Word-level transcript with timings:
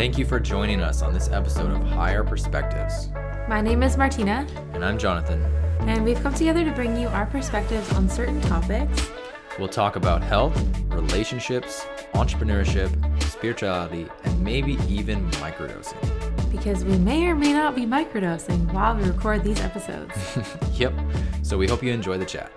Thank 0.00 0.16
you 0.16 0.24
for 0.24 0.40
joining 0.40 0.80
us 0.80 1.02
on 1.02 1.12
this 1.12 1.28
episode 1.28 1.70
of 1.72 1.82
Higher 1.88 2.24
Perspectives. 2.24 3.10
My 3.50 3.60
name 3.60 3.82
is 3.82 3.98
Martina, 3.98 4.46
And 4.72 4.82
I'm 4.82 4.96
Jonathan. 4.96 5.42
and 5.80 6.02
we've 6.02 6.18
come 6.22 6.32
together 6.32 6.64
to 6.64 6.70
bring 6.70 6.96
you 6.98 7.08
our 7.08 7.26
perspectives 7.26 7.92
on 7.92 8.08
certain 8.08 8.40
topics. 8.40 9.10
We'll 9.58 9.68
talk 9.68 9.96
about 9.96 10.22
health, 10.22 10.58
relationships, 10.86 11.84
entrepreneurship, 12.14 12.90
spirituality, 13.24 14.08
and 14.24 14.42
maybe 14.42 14.78
even 14.88 15.30
microdosing. 15.32 16.50
Because 16.50 16.82
we 16.82 16.96
may 16.96 17.26
or 17.26 17.34
may 17.34 17.52
not 17.52 17.74
be 17.74 17.84
microdosing 17.84 18.72
while 18.72 18.96
we 18.96 19.02
record 19.04 19.44
these 19.44 19.60
episodes. 19.60 20.14
Yep. 20.78 20.94
So 21.42 21.58
we 21.58 21.68
hope 21.68 21.82
you 21.82 21.92
enjoy 21.92 22.16
the 22.16 22.24
chat. 22.24 22.50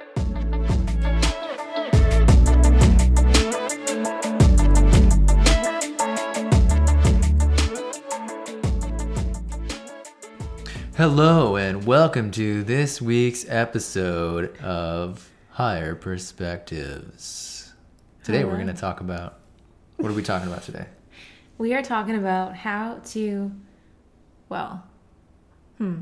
Hello, 10.96 11.56
and 11.56 11.86
welcome 11.88 12.30
to 12.32 12.64
this 12.64 13.02
week's 13.02 13.46
episode 13.50 14.56
of 14.60 15.28
Higher 15.50 15.96
Perspectives. 15.96 17.74
Today, 18.24 18.44
we're 18.44 18.56
going 18.56 18.68
to 18.68 18.74
talk 18.74 19.00
about 19.00 19.40
what 19.98 20.12
are 20.12 20.14
we 20.14 20.22
talking 20.22 20.48
about 20.48 20.62
today? 20.62 20.86
we 21.58 21.74
are 21.74 21.82
talking 21.82 22.16
about 22.16 22.56
how 22.56 23.00
to, 23.06 23.52
well, 24.50 24.84
hmm, 25.80 26.02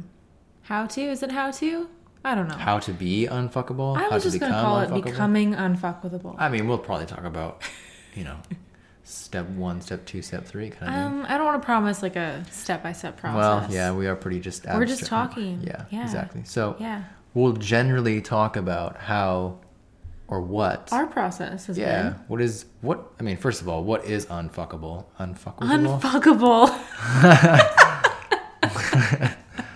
how 0.64 0.88
to? 0.88 1.02
Is 1.02 1.24
it 1.24 1.32
how 1.32 1.52
to? 1.52 1.88
I 2.26 2.36
don't 2.36 2.50
know. 2.50 2.56
How 2.56 2.80
to 2.80 2.92
be 2.92 3.28
unfuckable? 3.28 3.96
I 3.96 4.02
how 4.02 4.10
was 4.12 4.24
just 4.24 4.42
going 4.42 4.52
to 4.52 4.60
call 4.60 4.82
it 4.82 5.04
becoming 5.06 5.54
unfuckable. 5.54 6.36
I 6.38 6.50
mean, 6.50 6.68
we'll 6.68 6.78
probably 6.78 7.06
talk 7.06 7.24
about, 7.24 7.62
you 8.14 8.26
know, 8.26 8.36
step 9.04 9.48
one, 9.50 9.82
step 9.82 10.06
two, 10.06 10.22
step 10.22 10.46
three 10.46 10.70
kind 10.70 10.94
of. 10.94 11.12
Um, 11.12 11.26
I 11.28 11.38
don't 11.38 11.46
want 11.46 11.62
to 11.62 11.66
promise 11.66 12.02
like 12.02 12.16
a 12.16 12.44
step 12.52 12.84
by 12.84 12.92
step 12.94 13.18
process. 13.18 13.70
Well, 13.70 13.76
yeah, 13.76 13.92
we 13.94 14.08
are 14.08 14.16
pretty 14.16 14.40
just. 14.40 14.66
We're 14.66 14.86
just 14.86 15.02
abstract. 15.02 15.32
talking. 15.34 15.62
Yeah, 15.64 15.86
Yeah. 15.90 16.04
exactly. 16.04 16.44
So 16.46 16.76
Yeah. 16.80 17.04
we'll 17.34 17.54
generally 17.54 18.22
talk 18.22 18.56
about 18.56 18.98
how 18.98 19.58
or 20.28 20.40
what. 20.42 20.90
Our 20.94 21.08
process 21.08 21.68
is. 21.68 21.78
yeah. 21.78 22.04
been 22.04 22.14
What 22.28 22.42
is 22.42 22.66
what? 22.82 23.12
I 23.20 23.24
mean, 23.24 23.38
first 23.38 23.62
of 23.62 23.68
all, 23.68 23.84
what 23.84 24.06
is 24.06 24.26
unfuckable? 24.28 25.06
Unfuckable. 25.20 26.00
unfuckable. 26.00 26.68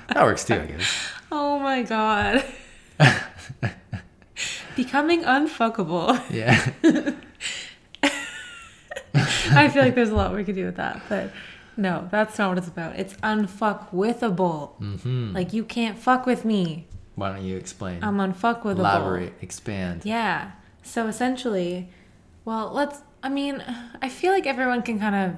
that 0.08 0.24
works 0.24 0.46
too, 0.46 0.54
I 0.56 0.66
guess. 0.66 1.12
oh 1.32 1.60
my 1.60 1.82
god. 1.84 2.44
Becoming 4.76 5.24
unfuckable. 5.24 6.22
Yeah. 6.30 6.72
I 9.52 9.70
feel 9.70 9.84
like 9.84 9.96
there's 9.96 10.10
a 10.10 10.16
lot 10.16 10.34
we 10.36 10.44
could 10.44 10.56
do 10.56 10.66
with 10.66 10.76
that, 10.78 11.02
but 11.10 11.32
no, 11.78 12.08
that's 12.12 12.38
not 12.38 12.50
what 12.50 12.58
it's 12.58 12.68
about. 12.68 12.98
It's 12.98 13.14
unfuckwithable. 13.16 14.76
hmm 14.78 15.34
Like 15.34 15.54
you 15.54 15.64
can't 15.64 15.98
fuck 15.98 16.26
with 16.26 16.46
me. 16.46 16.88
Why 17.16 17.32
don't 17.34 17.44
you 17.46 17.58
explain? 17.58 18.04
I'm 18.04 18.18
unfuckwithable. 18.18 18.80
Elaborate. 18.80 19.34
Expand. 19.42 20.02
Yeah. 20.06 20.52
So 20.84 21.08
essentially, 21.08 21.90
well, 22.46 22.72
let's. 22.74 23.02
I 23.24 23.30
mean, 23.30 23.64
I 24.02 24.10
feel 24.10 24.32
like 24.32 24.46
everyone 24.46 24.82
can 24.84 25.00
kind 25.00 25.16
of 25.16 25.36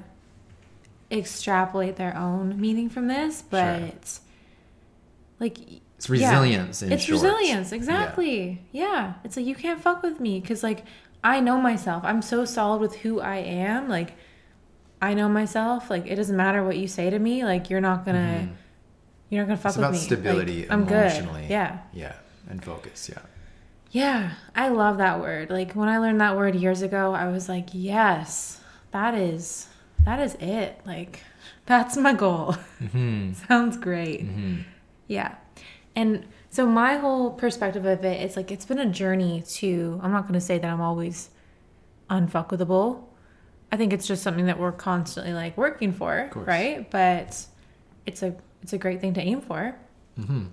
extrapolate 1.17 1.95
their 1.95 2.15
own 2.17 2.59
meaning 2.59 2.89
from 2.89 3.07
this, 3.07 3.41
but 3.49 4.19
like 5.39 5.57
It's 5.97 6.09
Yeah. 6.09 6.29
resilience. 6.31 6.81
in 6.81 6.91
it's 6.91 7.03
short. 7.03 7.21
resilience 7.23 7.71
exactly 7.71 8.61
yeah. 8.71 9.13
it's 9.23 9.37
like 9.37 9.45
you 9.45 9.55
can't 9.55 9.81
fuck 9.81 10.03
with 10.03 10.19
me 10.19 10.39
because 10.41 10.63
like 10.63 10.83
i 11.33 11.39
know 11.47 11.57
myself. 11.69 12.01
I'm 12.09 12.21
so 12.21 12.37
solid 12.45 12.79
with 12.85 12.95
who 13.03 13.19
i 13.19 13.37
am. 13.37 13.81
Like 13.97 14.11
i 15.01 15.13
know 15.13 15.29
myself. 15.39 15.89
Like 15.93 16.05
it 16.11 16.15
doesn't 16.15 16.37
matter 16.45 16.61
what 16.67 16.77
you 16.81 16.87
say 16.87 17.09
to 17.15 17.19
me. 17.27 17.35
Like 17.51 17.69
you're 17.69 17.85
not 17.89 17.99
gonna 18.05 18.49
you're 19.29 19.41
not 19.43 19.47
gonna 19.49 19.57
fuck 19.65 19.71
It's 19.71 19.77
with 19.77 19.85
about 19.85 19.93
me. 19.93 19.99
Stability 20.09 20.59
like, 20.61 20.71
i'm 20.71 20.83
emotionally. 20.87 21.41
good 21.41 21.51
yeah. 21.57 21.71
Yeah. 21.93 22.15
And 22.49 22.63
focus. 22.63 22.99
Yeah. 23.13 23.23
yeah 23.91 24.21
i 24.55 24.69
love 24.69 24.95
that 25.05 25.19
word. 25.19 25.49
Like 25.49 25.73
when 25.79 25.89
i 25.89 25.97
learned 26.03 26.21
that 26.21 26.35
word 26.37 26.55
years 26.55 26.81
ago 26.81 27.03
i 27.13 27.27
was 27.35 27.45
like 27.49 27.67
yes 27.73 28.61
that 28.91 29.13
is 29.13 29.67
that 30.05 30.19
is 30.19 30.33
it. 30.39 30.79
Like 30.85 31.13
that's 31.65 31.95
my 31.97 32.13
goal. 32.13 32.53
Hmm 32.91 33.33
sounds 33.47 33.75
great. 33.77 34.21
Hmm 34.21 34.55
Yeah. 35.07 35.35
And 35.95 36.25
so 36.57 36.65
my 36.65 36.95
whole 36.95 37.29
perspective 37.29 37.85
of 37.85 38.03
it 38.03 38.19
is 38.19 38.35
like 38.35 38.49
it's 38.49 38.65
been 38.65 38.79
a 38.79 38.87
journey 38.87 39.43
to 39.47 39.99
I'm 40.01 40.11
not 40.11 40.23
going 40.23 40.33
to 40.33 40.41
say 40.41 40.57
that 40.57 40.67
I'm 40.67 40.81
always 40.81 41.29
unfuckable. 42.09 43.03
I 43.71 43.77
think 43.77 43.93
it's 43.93 44.07
just 44.07 44.23
something 44.23 44.47
that 44.47 44.57
we're 44.57 44.71
constantly 44.71 45.33
like 45.33 45.55
working 45.55 45.93
for, 45.93 46.31
right? 46.33 46.89
But 46.89 47.45
it's 48.07 48.23
a 48.23 48.35
it's 48.63 48.73
a 48.73 48.79
great 48.79 49.01
thing 49.01 49.13
to 49.13 49.21
aim 49.21 49.41
for. 49.41 49.75
hmm 50.15 50.45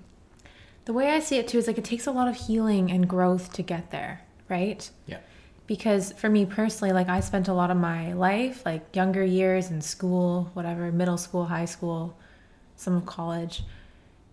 The 0.84 0.92
way 0.92 1.09
I 1.09 1.20
see 1.20 1.38
it 1.38 1.48
too 1.48 1.56
is 1.56 1.66
like 1.66 1.78
it 1.78 1.84
takes 1.87 2.06
a 2.06 2.12
lot 2.12 2.28
of 2.28 2.36
healing 2.36 2.92
and 2.92 3.09
growth 3.09 3.54
to 3.54 3.62
get 3.62 3.91
there, 3.91 4.21
right? 4.50 4.91
Yeah. 5.06 5.21
Because 5.66 6.12
for 6.12 6.28
me 6.28 6.44
personally, 6.44 6.92
like 6.92 7.09
I 7.09 7.21
spent 7.21 7.48
a 7.48 7.54
lot 7.54 7.71
of 7.71 7.78
my 7.78 8.12
life, 8.12 8.66
like 8.66 8.94
younger 8.94 9.25
years 9.25 9.71
in 9.71 9.81
school, 9.81 10.50
whatever, 10.53 10.92
middle 10.92 11.16
school, 11.16 11.47
high 11.47 11.65
school, 11.65 12.15
some 12.76 12.94
of 12.94 13.06
college, 13.06 13.62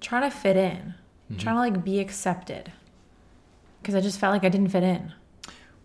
trying 0.01 0.29
to 0.29 0.35
fit 0.35 0.57
in, 0.57 0.95
trying 1.37 1.55
to 1.55 1.59
like 1.77 1.83
be 1.83 1.99
accepted. 1.99 2.71
Because 3.81 3.95
I 3.95 4.01
just 4.01 4.19
felt 4.19 4.33
like 4.33 4.43
I 4.43 4.49
didn't 4.49 4.69
fit 4.69 4.83
in. 4.83 5.11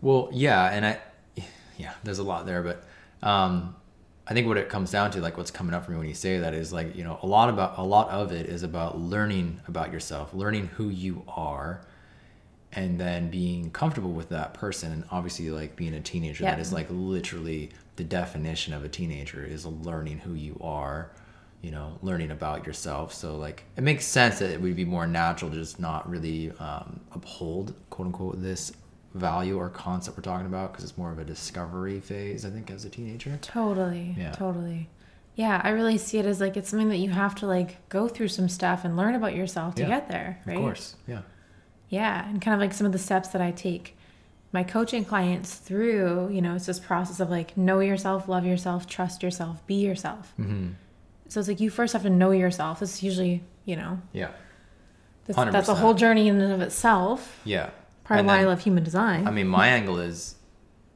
Well, 0.01 0.29
yeah, 0.31 0.69
and 0.71 0.85
I, 0.85 0.99
yeah, 1.77 1.93
there's 2.03 2.19
a 2.19 2.23
lot 2.23 2.45
there, 2.45 2.61
but 2.61 2.83
um, 3.27 3.75
I 4.27 4.33
think 4.33 4.47
what 4.47 4.57
it 4.57 4.69
comes 4.69 4.91
down 4.91 5.11
to, 5.11 5.21
like 5.21 5.37
what's 5.37 5.51
coming 5.51 5.73
up 5.73 5.85
for 5.85 5.91
me 5.91 5.97
when 5.97 6.07
you 6.07 6.13
say 6.13 6.39
that, 6.39 6.53
is 6.53 6.71
like 6.73 6.95
you 6.95 7.03
know 7.03 7.19
a 7.23 7.27
lot 7.27 7.49
about 7.49 7.77
a 7.77 7.83
lot 7.83 8.09
of 8.09 8.31
it 8.31 8.45
is 8.47 8.63
about 8.63 8.99
learning 8.99 9.59
about 9.67 9.91
yourself, 9.91 10.33
learning 10.33 10.67
who 10.67 10.89
you 10.89 11.23
are, 11.27 11.81
and 12.73 12.99
then 12.99 13.29
being 13.29 13.71
comfortable 13.71 14.11
with 14.11 14.29
that 14.29 14.53
person. 14.53 14.91
And 14.91 15.03
obviously, 15.11 15.49
like 15.49 15.75
being 15.75 15.93
a 15.93 16.01
teenager, 16.01 16.43
that 16.43 16.57
Yeah. 16.57 16.61
is 16.61 16.71
like 16.73 16.87
literally 16.89 17.71
the 17.95 18.03
definition 18.03 18.73
of 18.73 18.83
a 18.83 18.89
teenager 18.89 19.43
is 19.43 19.65
learning 19.65 20.19
who 20.19 20.33
you 20.35 20.57
are. 20.61 21.11
You 21.61 21.71
know, 21.71 21.97
learning 22.01 22.31
about 22.31 22.65
yourself. 22.67 23.13
So 23.13 23.35
like, 23.35 23.63
it 23.75 23.83
makes 23.83 24.05
sense 24.05 24.39
that 24.39 24.51
it 24.51 24.61
would 24.61 24.75
be 24.75 24.85
more 24.85 25.07
natural 25.07 25.49
to 25.51 25.57
just 25.57 25.79
not 25.79 26.09
really 26.09 26.51
um, 26.59 26.99
uphold 27.13 27.73
quote 27.89 28.05
unquote 28.07 28.41
this 28.41 28.71
value 29.13 29.57
or 29.57 29.69
concept 29.69 30.17
we're 30.17 30.21
talking 30.21 30.45
about 30.45 30.71
because 30.71 30.83
it's 30.87 30.97
more 30.97 31.11
of 31.11 31.19
a 31.19 31.25
discovery 31.25 31.99
phase. 31.99 32.45
I 32.45 32.49
think 32.49 32.69
as 32.69 32.85
a 32.85 32.89
teenager. 32.89 33.37
Totally. 33.41 34.15
Yeah. 34.17 34.31
Totally. 34.31 34.87
Yeah, 35.35 35.61
I 35.63 35.69
really 35.69 35.97
see 35.97 36.17
it 36.17 36.25
as 36.25 36.41
like 36.41 36.57
it's 36.57 36.69
something 36.69 36.89
that 36.89 36.97
you 36.97 37.09
have 37.09 37.35
to 37.35 37.45
like 37.47 37.87
go 37.89 38.07
through 38.07 38.29
some 38.29 38.49
stuff 38.49 38.85
and 38.85 38.97
learn 38.97 39.15
about 39.15 39.35
yourself 39.35 39.75
to 39.75 39.83
Yeah, 39.83 39.87
get 39.89 40.09
there, 40.09 40.41
right? 40.45 40.57
Of 40.57 40.61
course. 40.61 40.95
Yeah. 41.07 41.21
Yeah, 41.89 42.27
and 42.27 42.41
kind 42.41 42.53
of 42.55 42.59
like 42.59 42.73
some 42.73 42.85
of 42.87 42.91
the 42.91 42.99
steps 42.99 43.29
that 43.29 43.41
I 43.41 43.51
take 43.51 43.95
my 44.51 44.63
coaching 44.63 45.05
clients 45.05 45.55
through, 45.55 46.29
you 46.31 46.41
know, 46.41 46.55
it's 46.55 46.65
this 46.65 46.79
process 46.79 47.19
of 47.19 47.29
like 47.29 47.55
know 47.55 47.79
yourself, 47.79 48.27
love 48.27 48.45
yourself, 48.45 48.87
trust 48.87 49.21
yourself, 49.21 49.65
be 49.67 49.75
yourself. 49.75 50.33
hmm 50.37 50.69
So 51.29 51.39
it's 51.39 51.49
like 51.49 51.59
you 51.59 51.69
first 51.69 51.93
have 51.93 52.03
to 52.03 52.09
know 52.09 52.31
yourself. 52.31 52.81
It's 52.81 53.03
usually, 53.03 53.43
you 53.65 53.75
know, 53.75 54.01
Yeah. 54.13 54.29
that's, 55.25 55.51
that's 55.51 55.69
a 55.69 55.75
whole 55.75 55.93
journey 55.93 56.27
in 56.27 56.39
and 56.39 56.53
of 56.53 56.61
itself. 56.61 57.39
Yeah. 57.43 57.69
Part 58.03 58.19
And 58.19 58.29
of 58.29 58.33
why 58.33 58.41
I 58.41 58.45
love 58.45 58.61
human 58.61 58.83
design. 58.83 59.27
I 59.27 59.31
mean, 59.31 59.47
my 59.47 59.67
angle 59.77 59.99
is 59.99 60.35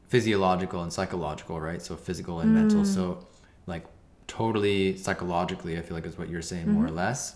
physiological 0.08 0.82
and 0.84 0.92
psychological, 0.92 1.60
right? 1.60 1.82
So 1.82 1.96
physical 1.96 2.40
and 2.40 2.54
mental. 2.54 2.82
Mm. 2.82 2.86
So, 2.86 3.28
like, 3.68 3.86
totally 4.28 4.98
psychologically, 4.98 5.78
I 5.78 5.82
feel 5.82 5.96
like 5.96 6.06
is 6.06 6.18
what 6.18 6.30
you're 6.30 6.42
saying 6.42 6.64
mm-hmm. 6.64 6.74
more 6.76 6.86
or 6.86 6.92
less. 6.92 7.36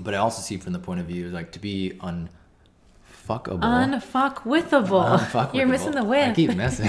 But 0.00 0.14
I 0.14 0.18
also 0.18 0.42
see 0.42 0.56
from 0.56 0.72
the 0.72 0.78
point 0.78 1.00
of 1.00 1.06
view, 1.06 1.28
like, 1.28 1.52
to 1.52 1.58
be 1.58 1.98
unfuckable. 3.28 3.60
Unfuckwithable. 3.60 5.18
unfuckable. 5.18 5.54
You're 5.54 5.66
missing 5.66 5.92
the 5.92 6.00
I 6.02 6.32
keep 6.34 6.54
missing. 6.56 6.86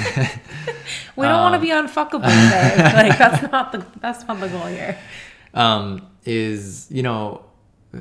we 1.16 1.26
don't 1.26 1.40
want 1.40 1.54
to 1.54 1.58
Um, 1.58 1.62
be 1.62 1.70
unfuckable 1.70 2.24
today. 2.24 2.76
like 3.10 3.18
that's 3.18 3.52
not 3.52 3.72
the 3.72 3.86
that's 4.00 4.26
not 4.28 4.40
the 4.40 4.48
goal 4.50 4.66
here. 4.68 4.98
um, 5.54 6.06
is 6.26 6.88
you 6.90 7.04
know 7.04 7.46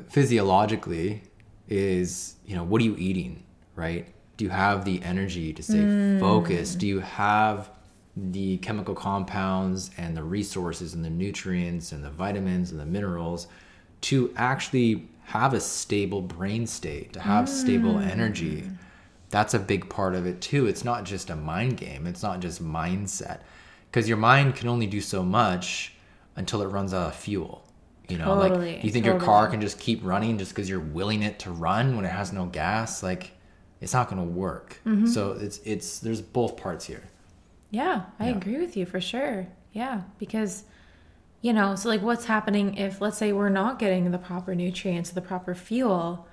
physiologically 0.09 1.21
is 1.69 2.35
you 2.45 2.55
know 2.55 2.63
what 2.63 2.81
are 2.81 2.85
you 2.85 2.95
eating 2.97 3.43
right 3.75 4.07
do 4.37 4.45
you 4.45 4.51
have 4.51 4.83
the 4.85 5.01
energy 5.03 5.53
to 5.53 5.61
stay 5.63 5.75
Mm. 5.77 6.19
focused 6.19 6.79
do 6.79 6.87
you 6.87 6.99
have 6.99 7.69
the 8.17 8.57
chemical 8.57 8.95
compounds 8.95 9.91
and 9.97 10.15
the 10.17 10.23
resources 10.23 10.93
and 10.93 11.03
the 11.05 11.09
nutrients 11.09 11.91
and 11.91 12.03
the 12.03 12.09
vitamins 12.09 12.71
and 12.71 12.79
the 12.79 12.85
minerals 12.85 13.47
to 14.01 14.33
actually 14.37 15.07
have 15.25 15.53
a 15.53 15.59
stable 15.59 16.21
brain 16.21 16.67
state 16.67 17.13
to 17.13 17.19
have 17.19 17.49
stable 17.49 17.95
Mm. 17.95 18.07
energy 18.11 18.63
that's 19.29 19.53
a 19.53 19.59
big 19.59 19.89
part 19.89 20.15
of 20.15 20.25
it 20.25 20.41
too 20.41 20.67
it's 20.67 20.83
not 20.83 21.03
just 21.03 21.29
a 21.29 21.35
mind 21.35 21.77
game 21.77 22.07
it's 22.07 22.23
not 22.23 22.39
just 22.39 22.63
mindset 22.63 23.39
because 23.91 24.07
your 24.07 24.17
mind 24.17 24.55
can 24.55 24.67
only 24.69 24.87
do 24.87 25.01
so 25.01 25.23
much 25.23 25.93
until 26.35 26.61
it 26.61 26.67
runs 26.67 26.93
out 26.93 27.07
of 27.07 27.15
fuel 27.15 27.67
you 28.07 28.17
know 28.17 28.35
Totally, 28.35 28.73
like 28.73 28.83
you 28.83 28.91
think 28.91 29.05
your 29.05 29.15
car 29.19 29.47
can 29.47 29.61
just 29.61 29.79
keep 29.79 30.03
running 30.03 30.37
just 30.37 30.51
because 30.51 30.69
you're 30.69 30.79
willing 30.79 31.23
it 31.23 31.39
to 31.39 31.51
run 31.51 31.95
when 31.95 32.05
it 32.05 32.11
has 32.11 32.31
no 32.31 32.45
gas 32.45 33.01
like 33.03 33.31
it's 33.81 33.93
not 33.93 34.09
going 34.09 34.21
to 34.21 34.31
work 34.31 34.79
Mm-hmm. 34.85 35.07
so 35.07 35.31
it's 35.33 35.57
it's 35.65 35.99
there's 35.99 36.21
both 36.21 36.55
parts 36.57 36.85
here 36.85 37.03
Yeah, 37.71 38.03
I 38.19 38.29
Yeah. 38.29 38.37
agree 38.37 38.57
with 38.59 38.77
you 38.77 38.85
for 38.85 39.01
sure. 39.01 39.47
Yeah, 39.73 40.01
because 40.19 40.63
You 41.45 41.53
know, 41.53 41.75
so 41.75 41.89
like 41.89 42.01
what's 42.01 42.25
happening 42.25 42.75
if, 42.77 43.01
let's 43.01 43.19
say, 43.19 43.31
we're 43.31 43.49
not 43.49 43.77
getting 43.77 44.09
the 44.09 44.17
proper 44.17 44.55
nutrients, 44.55 45.11
the 45.11 45.21
proper 45.21 45.53
fuel? 45.53 46.25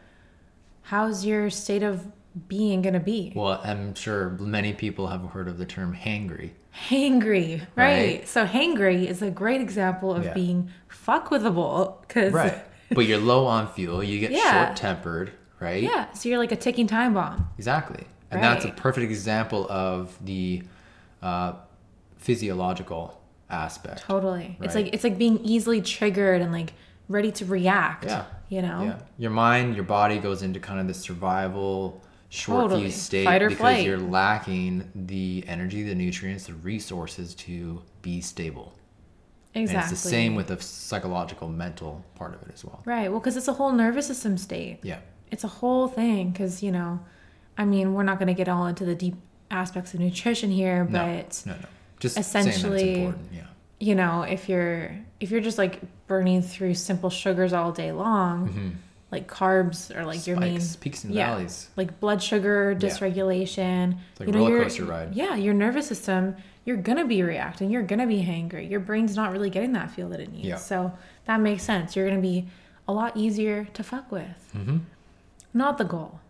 How's 0.84 1.26
your 1.26 1.50
state 1.50 1.82
of 1.82 2.06
being 2.48 2.80
going 2.80 2.94
to 2.94 2.98
be? 3.00 3.30
Well, 3.36 3.60
I'm 3.62 3.94
sure 3.94 4.30
many 4.40 4.72
people 4.72 5.08
have 5.08 5.22
heard 5.32 5.48
of 5.48 5.58
the 5.58 5.66
term 5.66 5.94
hangry. 5.94 6.52
Hangry, 6.88 7.60
right? 7.76 7.96
Right. 8.20 8.26
So, 8.26 8.46
hangry 8.46 9.04
is 9.06 9.20
a 9.20 9.30
great 9.30 9.60
example 9.60 10.14
of 10.14 10.24
Yeah. 10.24 10.32
being 10.32 10.70
fuck 10.88 11.28
withable 11.28 12.00
because, 12.00 12.32
Right. 12.32 12.56
but 12.88 13.04
you're 13.04 13.18
low 13.18 13.44
on 13.44 13.68
fuel, 13.68 14.02
you 14.02 14.18
get 14.18 14.30
Yeah. 14.30 14.64
short 14.64 14.76
tempered, 14.78 15.32
right? 15.60 15.82
yeah, 15.82 16.10
so 16.14 16.30
you're 16.30 16.38
like 16.38 16.52
a 16.52 16.56
ticking 16.56 16.86
time 16.86 17.12
bomb. 17.12 17.50
Exactly. 17.58 18.06
And 18.30 18.42
that's 18.42 18.64
a 18.64 18.70
perfect 18.70 19.04
example 19.10 19.66
of 19.68 20.16
the 20.24 20.62
uh, 21.20 21.52
physiological 22.16 23.20
aspect. 23.52 24.02
Totally. 24.02 24.56
It's 24.60 24.74
like 24.74 24.92
it's 24.92 25.04
like 25.04 25.18
being 25.18 25.38
easily 25.44 25.80
triggered 25.80 26.40
and 26.40 26.52
like 26.52 26.72
ready 27.08 27.30
to 27.32 27.44
react. 27.44 28.04
Yeah. 28.04 28.24
You 28.48 28.62
know? 28.62 28.82
Yeah. 28.82 28.98
Your 29.18 29.30
mind, 29.30 29.74
your 29.74 29.84
body 29.84 30.18
goes 30.18 30.42
into 30.42 30.60
kind 30.60 30.80
of 30.80 30.86
the 30.86 30.94
survival 30.94 32.02
short 32.28 32.62
Totally. 32.62 32.82
fuse 32.84 32.94
state 32.96 33.24
Fight 33.24 33.42
or 33.42 33.48
because 33.48 33.60
flight. 33.60 33.86
you're 33.86 33.98
lacking 33.98 34.90
the 34.94 35.44
energy, 35.46 35.82
the 35.82 35.94
nutrients, 35.94 36.46
the 36.46 36.54
resources 36.54 37.34
to 37.36 37.82
be 38.00 38.20
stable. 38.20 38.74
Exactly. 39.54 39.82
And 39.84 39.92
it's 39.92 40.02
the 40.02 40.08
same 40.08 40.34
with 40.34 40.46
the 40.46 40.60
psychological, 40.62 41.48
mental 41.48 42.02
part 42.14 42.34
of 42.34 42.42
it 42.42 42.48
as 42.54 42.64
well. 42.64 42.82
Right. 42.86 43.10
Well, 43.10 43.20
because 43.20 43.36
it's 43.36 43.48
a 43.48 43.52
whole 43.52 43.72
nervous 43.72 44.06
system 44.06 44.38
state. 44.38 44.78
Yeah. 44.82 45.00
It's 45.30 45.44
a 45.44 45.48
whole 45.48 45.88
thing. 45.88 46.30
Because 46.30 46.62
you 46.62 46.72
know, 46.72 47.00
I 47.58 47.64
mean, 47.66 47.92
we're 47.92 48.02
not 48.02 48.18
going 48.18 48.28
to 48.28 48.34
get 48.34 48.48
all 48.48 48.66
into 48.66 48.84
the 48.86 48.94
deep 48.94 49.16
aspects 49.50 49.92
of 49.92 50.00
nutrition 50.00 50.50
here, 50.50 50.84
No, 50.84 50.90
but 50.90 51.42
no, 51.44 51.52
no. 51.52 51.66
Just 52.02 52.18
essentially-. 52.18 53.14
Yeah. 53.32 53.46
you 53.78 53.94
know, 53.94 54.22
if 54.22 54.48
you're 54.48 54.94
if 55.20 55.30
you're 55.30 55.40
just 55.40 55.56
like 55.58 55.80
burning 56.06 56.42
through 56.42 56.74
simple 56.74 57.10
sugars 57.10 57.52
all 57.52 57.72
day 57.72 57.92
long, 57.92 58.76
like 59.10 59.28
carbs 59.28 59.94
are 59.96 60.04
like 60.04 60.26
your 60.26 60.36
main 60.38 60.58
Mm-hmm. 60.58 60.80
Peaks 60.80 61.04
and 61.04 61.14
yeah, 61.14 61.34
valleys. 61.34 61.68
like 61.76 62.00
blood 62.00 62.22
sugar 62.22 62.74
dysregulation. 62.78 63.98
like 64.18 64.28
a 64.28 64.32
roller 64.32 64.50
your- 64.50 64.62
coaster 64.64 64.84
ride. 64.84 65.14
Yeah, 65.14 65.36
your 65.36 65.54
nervous 65.54 65.86
system, 65.86 66.36
you're 66.64 66.76
gonna 66.76 67.06
be 67.06 67.22
reacting. 67.22 67.70
You're 67.70 67.82
gonna 67.82 68.06
be 68.06 68.22
hangry. 68.24 68.68
Your 68.70 68.80
brain's 68.80 69.16
not 69.16 69.32
really 69.32 69.50
getting 69.50 69.72
that 69.72 69.90
fuel 69.90 70.08
that 70.10 70.20
it 70.20 70.32
needs. 70.32 70.46
Yeah. 70.48 70.56
So 70.56 70.92
that 71.26 71.40
makes 71.40 71.62
sense. 71.62 71.94
You're 71.96 72.08
gonna 72.08 72.20
be 72.20 72.48
a 72.88 72.92
lot 72.92 73.16
easier 73.16 73.64
to 73.74 73.82
fuck 73.82 74.10
with. 74.10 74.50
Mm-hmm. 74.56 74.78
Not 75.54 75.78
the 75.78 75.84
goal. 75.84 76.20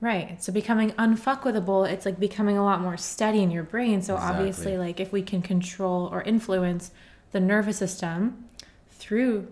Right. 0.00 0.42
So 0.42 0.52
becoming 0.52 0.90
unfuckwithable, 0.92 1.90
it's 1.90 2.04
like 2.04 2.20
becoming 2.20 2.58
a 2.58 2.64
lot 2.64 2.80
more 2.80 2.96
steady 2.96 3.42
in 3.42 3.50
your 3.50 3.62
brain. 3.62 4.02
So 4.02 4.14
Exactly. 4.14 4.36
obviously, 4.38 4.78
like 4.78 5.00
if 5.00 5.12
we 5.12 5.22
can 5.22 5.40
control 5.42 6.08
or 6.12 6.22
influence 6.22 6.90
the 7.32 7.40
nervous 7.40 7.78
system 7.78 8.44
through 8.90 9.48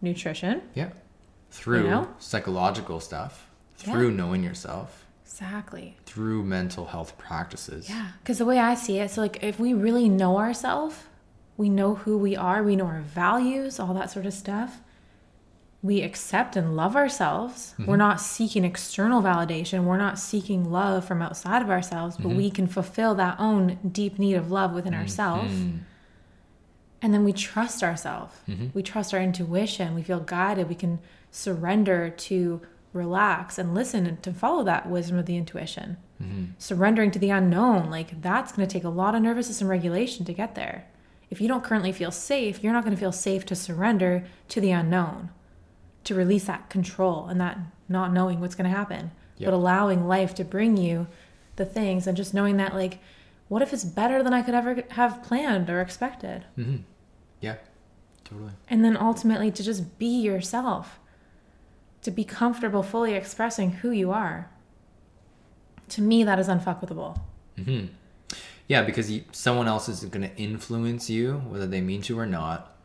nutrition. 0.00 0.62
Yeah. 0.74 0.90
Through 1.50 1.84
you 1.84 1.90
know? 1.90 2.08
psychological 2.18 3.00
stuff, 3.00 3.48
Yeah. 3.84 3.92
through 3.92 4.10
knowing 4.12 4.44
yourself, 4.44 5.06
Exactly. 5.24 5.96
through 6.06 6.44
mental 6.44 6.86
health 6.86 7.18
practices. 7.18 7.88
Yeah. 7.88 8.08
Because 8.22 8.38
the 8.38 8.44
way 8.44 8.58
I 8.58 8.74
see 8.74 8.98
it, 8.98 9.10
so 9.10 9.20
like 9.20 9.42
if 9.42 9.58
we 9.58 9.74
really 9.74 10.08
know 10.08 10.38
ourselves, 10.38 10.96
we 11.56 11.68
know 11.68 11.96
who 11.96 12.16
we 12.18 12.36
are, 12.36 12.62
we 12.62 12.76
know 12.76 12.86
our 12.86 13.00
values, 13.00 13.80
all 13.80 13.94
that 13.94 14.10
sort 14.10 14.26
of 14.26 14.32
stuff. 14.34 14.80
We 15.80 16.02
accept 16.02 16.56
and 16.56 16.74
love 16.74 16.96
ourselves. 16.96 17.74
We're 17.78 17.84
mm-hmm. 17.84 17.96
not 17.98 18.20
seeking 18.20 18.64
external 18.64 19.22
validation. 19.22 19.84
We're 19.84 19.96
not 19.96 20.18
seeking 20.18 20.70
love 20.70 21.04
from 21.04 21.22
outside 21.22 21.62
of 21.62 21.70
ourselves, 21.70 22.16
but 22.16 22.30
we 22.30 22.46
mm-hmm. 22.46 22.54
can 22.54 22.66
fulfill 22.66 23.14
that 23.14 23.36
own 23.38 23.78
deep 23.92 24.18
need 24.18 24.34
of 24.34 24.50
love 24.50 24.72
within 24.72 24.92
mm-hmm. 24.92 25.02
ourselves. 25.02 25.54
Mm. 25.54 25.78
And 27.00 27.14
then 27.14 27.22
we 27.22 27.32
trust 27.32 27.84
ourselves. 27.84 28.34
We 28.74 28.82
trust 28.82 29.14
our 29.14 29.20
intuition. 29.20 29.94
We 29.94 30.02
feel 30.02 30.18
guided. 30.18 30.68
We 30.68 30.74
can 30.74 30.98
surrender 31.30 32.10
to 32.10 32.60
relax 32.92 33.56
and 33.56 33.72
listen 33.72 34.04
and 34.04 34.20
to 34.24 34.32
follow 34.32 34.64
that 34.64 34.90
wisdom 34.90 35.16
of 35.16 35.26
the 35.26 35.36
intuition. 35.36 35.96
Surrendering 36.58 37.12
to 37.12 37.20
the 37.20 37.30
unknown, 37.30 37.88
like 37.88 38.20
that's 38.20 38.50
going 38.50 38.66
to 38.66 38.72
take 38.72 38.82
a 38.82 38.88
lot 38.88 39.14
of 39.14 39.22
nervous 39.22 39.46
system 39.46 39.68
regulation 39.68 40.24
to 40.24 40.32
get 40.32 40.56
there. 40.56 40.88
If 41.30 41.40
you 41.40 41.46
don't 41.46 41.62
currently 41.62 41.92
feel 41.92 42.10
safe, 42.10 42.64
you're 42.64 42.72
not 42.72 42.82
going 42.82 42.96
to 42.96 43.00
feel 43.00 43.12
safe 43.12 43.46
to 43.46 43.54
surrender 43.54 44.24
to 44.48 44.60
the 44.60 44.72
unknown, 44.72 45.30
to 46.08 46.14
release 46.14 46.44
that 46.44 46.68
control 46.70 47.26
and 47.28 47.40
that 47.40 47.58
not 47.88 48.12
knowing 48.12 48.40
what's 48.40 48.54
going 48.54 48.68
to 48.70 48.76
happen, 48.76 49.10
Yep. 49.36 49.46
but 49.46 49.54
allowing 49.54 50.08
life 50.08 50.34
to 50.34 50.44
bring 50.44 50.76
you 50.76 51.06
the 51.56 51.64
things 51.64 52.06
and 52.06 52.16
just 52.16 52.34
knowing 52.34 52.56
that, 52.56 52.74
like, 52.74 52.98
what 53.48 53.62
if 53.62 53.72
it's 53.72 53.84
better 53.84 54.22
than 54.22 54.32
I 54.34 54.42
could 54.42 54.54
ever 54.54 54.82
have 54.90 55.22
planned 55.22 55.70
or 55.70 55.80
expected? 55.80 56.44
Mm-hmm. 56.58 56.76
Yeah. 57.40 57.56
Totally. 58.24 58.52
And 58.68 58.84
then 58.84 58.96
ultimately 58.96 59.50
to 59.52 59.62
just 59.62 59.98
be 59.98 60.20
yourself, 60.20 60.98
to 62.02 62.10
be 62.10 62.24
comfortable 62.24 62.82
fully 62.82 63.14
expressing 63.14 63.70
who 63.70 63.90
you 63.90 64.10
are. 64.10 64.50
To 65.90 66.02
me, 66.02 66.24
that 66.24 66.38
is 66.38 66.48
unfuckwithable. 66.48 67.18
hmm 67.56 67.86
Yeah, 68.66 68.82
because 68.82 69.10
you, 69.10 69.24
someone 69.32 69.68
else 69.68 69.88
is 69.88 70.04
going 70.04 70.28
to 70.28 70.36
influence 70.36 71.08
you, 71.08 71.38
whether 71.48 71.66
they 71.66 71.80
mean 71.80 72.02
to 72.02 72.18
or 72.18 72.26
not, 72.26 72.76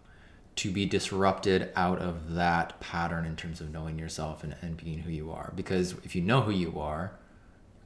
to 0.56 0.72
be 0.72 0.86
disrupted 0.86 1.72
out 1.76 2.00
of 2.00 2.34
that 2.36 2.80
pattern 2.80 3.26
in 3.26 3.36
terms 3.36 3.60
of 3.60 3.72
knowing 3.72 3.98
yourself 3.98 4.44
and, 4.44 4.56
and 4.62 4.78
being 4.78 5.00
who 5.00 5.12
you 5.12 5.32
are. 5.32 5.52
Because 5.56 5.94
if 6.04 6.16
you 6.16 6.22
know 6.22 6.42
who 6.42 6.52
you 6.52 6.80
are, 6.80 7.12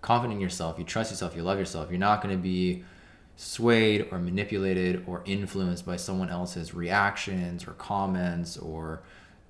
confident 0.02 0.36
in 0.36 0.42
yourself, 0.42 0.78
you 0.78 0.84
trust 0.84 1.12
yourself, 1.12 1.36
you 1.36 1.44
love 1.44 1.58
yourself, 1.58 1.90
you're 1.90 2.00
not 2.00 2.22
going 2.22 2.36
to 2.36 2.42
be 2.42 2.84
swayed 3.38 4.08
or 4.12 4.20
manipulated 4.20 5.04
or 5.08 5.22
influenced 5.26 5.86
by 5.86 5.96
someone 5.96 6.30
else's 6.30 6.74
reactions 6.74 7.68
or 7.68 7.72
comments 7.74 8.58
or 8.58 9.02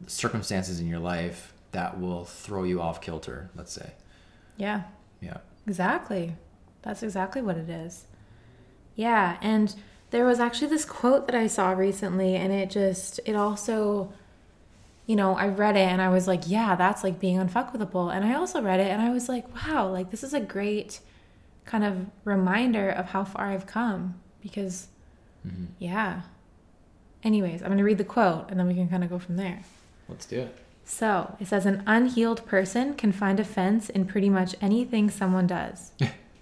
circumstances 0.06 0.80
in 0.80 0.88
your 0.88 1.00
life 1.00 1.54
that 1.72 2.00
will 2.00 2.24
throw 2.25 2.64
you 2.64 2.81
off 2.81 3.02
kilter, 3.02 3.50
let's 3.56 3.72
say. 3.74 3.92
Yeah, 4.58 4.84
Yeah. 5.22 5.38
exactly. 5.66 6.36
That's 6.81 7.02
exactly 7.04 7.42
what 7.42 7.58
it 7.58 7.69
is. 7.69 8.06
Yeah, 8.96 9.38
and 9.42 9.74
there 10.09 10.25
was 10.25 10.39
actually 10.39 10.68
this 10.68 10.86
quote 10.86 11.27
that 11.27 11.36
I 11.36 11.48
saw 11.48 11.71
recently, 11.71 12.36
and 12.36 12.54
it 12.54 12.69
just, 12.69 13.19
it 13.25 13.36
also, 13.36 14.12
you 15.06 15.15
know, 15.15 15.36
I 15.36 15.48
read 15.48 15.75
it 15.75 15.88
and 15.88 16.01
I 16.01 16.09
was 16.09 16.27
like, 16.27 16.44
yeah, 16.45 16.75
that's 16.75 17.04
like 17.04 17.19
being 17.19 17.38
unfuckwithable. 17.38 18.13
And 18.13 18.25
I 18.25 18.36
also 18.36 18.62
read 18.62 18.80
it 18.80 18.92
and 18.92 19.01
I 19.01 19.09
was 19.09 19.30
like, 19.30 19.45
wow, 19.56 19.90
like 19.90 20.11
this 20.11 20.23
is 20.23 20.33
a 20.33 20.40
great 20.40 20.99
kind 21.66 21.83
of 21.83 22.06
reminder 22.26 22.90
of 22.90 23.07
how 23.07 23.23
far 23.23 23.47
I've 23.47 23.66
come 23.66 24.16
because, 24.42 24.87
mm-hmm. 25.47 25.66
yeah. 25.80 26.21
Anyways, 27.23 27.61
I'm 27.61 27.69
going 27.69 27.78
to 27.78 27.83
read 27.83 27.97
the 27.97 28.04
quote 28.04 28.49
and 28.49 28.59
then 28.59 28.68
we 28.68 28.73
can 28.73 28.90
kind 28.90 29.04
of 29.04 29.09
go 29.09 29.18
from 29.18 29.37
there. 29.37 29.64
Let's 30.09 30.26
do 30.26 30.42
it. 30.42 30.56
So 30.83 31.35
it 31.40 31.47
says, 31.47 31.66
an 31.66 31.83
unhealed 31.85 32.45
person 32.45 32.94
can 32.94 33.11
find 33.11 33.40
offense 33.40 33.90
in 33.90 34.06
pretty 34.06 34.30
much 34.30 34.56
anything 34.61 35.09
someone 35.09 35.47
does. 35.47 35.92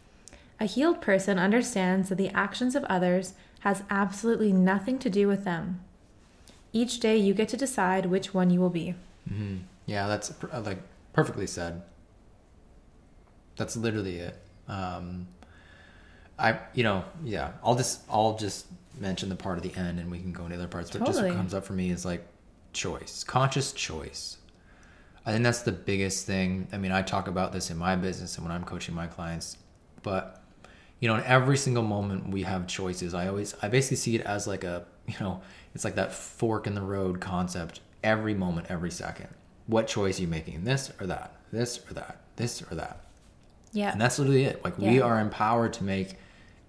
a 0.60 0.66
healed 0.66 1.02
person 1.02 1.40
understands 1.40 2.10
that 2.10 2.16
the 2.16 2.30
actions 2.30 2.76
of 2.76 2.84
others 2.86 3.34
has 3.66 3.82
absolutely 3.90 4.54
nothing 4.54 5.00
to 5.00 5.10
do 5.10 5.28
with 5.28 5.44
them. 5.44 5.84
Each 6.72 7.00
day 7.00 7.18
you 7.18 7.34
get 7.34 7.50
to 7.50 7.58
decide 7.58 8.06
which 8.06 8.32
one 8.32 8.52
you 8.52 8.60
will 8.62 8.70
be. 8.70 8.94
hmm 9.28 9.58
Yeah, 9.88 10.08
that's 10.08 10.32
uh, 10.54 10.62
like 10.62 10.78
perfectly 11.14 11.48
said. 11.48 11.82
That's 13.58 13.76
literally 13.76 14.18
it. 14.18 14.38
Um, 14.68 15.28
I, 16.38 16.60
you 16.76 16.84
know, 16.84 17.06
yeah. 17.24 17.54
I'll 17.64 17.76
just, 17.76 18.02
I'll 18.08 18.38
just 18.38 18.68
mention 19.00 19.30
the 19.30 19.36
part 19.36 19.58
at 19.58 19.64
the 19.64 19.74
end, 19.80 20.00
and 20.00 20.12
we 20.12 20.20
can 20.20 20.32
go 20.32 20.44
into 20.44 20.58
other 20.58 20.68
parts. 20.68 20.92
But 20.92 21.04
just 21.04 21.24
what 21.24 21.32
comes 21.34 21.56
up 21.56 21.66
for 21.66 21.74
me 21.74 21.90
is 21.90 22.06
like 22.06 22.24
choice, 22.72 23.24
conscious 23.24 23.72
choice. 23.74 24.38
I 25.26 25.32
think 25.32 25.44
that's 25.44 25.64
the 25.64 25.72
biggest 25.72 26.28
thing. 26.28 26.68
I 26.72 26.78
mean, 26.78 26.92
I 26.92 27.02
talk 27.02 27.28
about 27.28 27.52
this 27.52 27.72
in 27.72 27.78
my 27.78 27.96
business 27.96 28.36
and 28.38 28.46
when 28.46 28.56
I'm 28.56 28.64
coaching 28.64 28.94
my 28.94 29.08
clients, 29.08 29.58
but 30.04 30.44
you 31.00 31.08
know, 31.08 31.16
in 31.16 31.24
every 31.24 31.58
single 31.58 31.84
moment 31.84 32.30
we 32.30 32.44
have 32.44 32.68
choices. 32.68 33.14
I 33.14 33.28
always, 33.28 33.56
I 33.62 33.68
basically 33.68 33.98
see 33.98 34.16
it 34.16 34.22
as 34.22 34.48
like 34.48 34.64
a, 34.64 34.86
you 35.08 35.16
know, 35.20 35.42
it's 35.74 35.84
like 35.84 35.96
that 35.96 36.14
fork 36.14 36.68
in 36.68 36.76
the 36.76 36.82
road 36.82 37.20
concept. 37.20 37.82
Every 38.04 38.34
moment, 38.34 38.68
every 38.70 38.92
second. 38.92 39.30
What 39.68 39.88
choice 39.88 40.20
are 40.20 40.22
you 40.22 40.28
making? 40.28 40.64
This 40.64 40.92
or 41.00 41.08
that? 41.08 41.36
This 41.52 41.80
or 41.90 41.94
that? 41.96 42.18
This 42.36 42.62
or 42.62 42.76
that? 42.76 43.02
Yeah. 43.72 43.92
And 43.92 44.00
that's 44.00 44.20
literally 44.20 44.46
it. 44.46 44.64
Like 44.64 44.78
we 44.78 45.02
are 45.02 45.20
empowered 45.20 45.74
to 45.74 45.84
make 45.84 46.16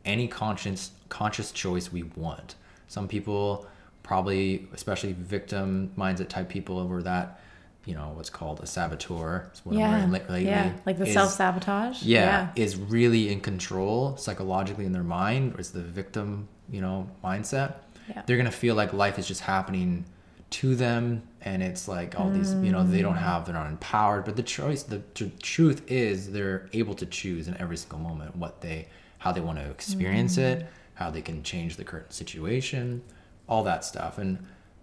any 0.04 0.28
conscious 0.28 0.90
conscious 1.08 1.52
choice 1.52 1.92
we 1.92 2.02
want. 2.02 2.56
Some 2.88 3.06
people 3.06 3.66
probably, 4.02 4.68
especially 4.72 5.12
victim 5.12 5.92
mindset 5.98 6.28
type 6.28 6.48
people, 6.48 6.78
over 6.78 7.02
that, 7.02 7.40
you 7.86 7.94
know, 7.94 8.12
what's 8.14 8.30
called 8.30 8.60
a 8.60 8.66
saboteur. 8.66 9.48
Is 9.54 9.60
what 9.64 9.74
I'm 9.74 9.78
yeah. 9.78 10.06
lately. 10.06 10.44
yeah. 10.44 10.72
Like 10.84 10.98
the 10.98 11.06
is- 11.06 11.14
self 11.14 11.30
sabotage. 11.30 12.02
yeah, 12.02 12.50
is 12.56 12.76
really 12.76 13.30
in 13.30 13.40
control 13.40 14.16
psychologically 14.16 14.84
in 14.84 14.92
their 14.92 15.04
mind, 15.04 15.54
or 15.54 15.60
is 15.60 15.70
the 15.70 15.82
victim, 15.82 16.48
you 16.68 16.80
know, 16.80 17.08
mindset. 17.24 17.76
Yeah. 18.08 18.22
They're 18.26 18.36
gonna 18.36 18.50
feel 18.50 18.74
like 18.74 18.92
life 18.92 19.18
is 19.18 19.26
just 19.26 19.40
happening 19.40 20.04
to 20.48 20.74
them, 20.74 21.22
and 21.42 21.62
it's 21.62 21.88
like 21.88 22.18
all 22.18 22.30
these, 22.30 22.54
you 22.54 22.72
know, 22.72 22.84
they 22.84 23.02
don't 23.02 23.14
mm. 23.14 23.18
have, 23.18 23.46
they're 23.46 23.54
not 23.54 23.68
empowered. 23.68 24.24
But 24.24 24.36
the 24.36 24.42
choice, 24.42 24.82
the 24.82 24.98
tr- 25.14 25.24
truth 25.42 25.82
is, 25.90 26.30
they're 26.30 26.68
able 26.72 26.94
to 26.94 27.06
choose 27.06 27.48
in 27.48 27.56
every 27.60 27.76
single 27.76 27.98
moment 27.98 28.36
what 28.36 28.60
they, 28.60 28.88
how 29.18 29.32
they 29.32 29.40
want 29.40 29.58
to 29.58 29.68
experience 29.70 30.36
mm. 30.36 30.44
it, 30.44 30.66
how 30.94 31.10
they 31.10 31.20
can 31.20 31.42
change 31.42 31.76
the 31.76 31.84
current 31.84 32.12
situation, 32.12 33.02
all 33.48 33.64
that 33.64 33.84
stuff. 33.84 34.18
And 34.18 34.38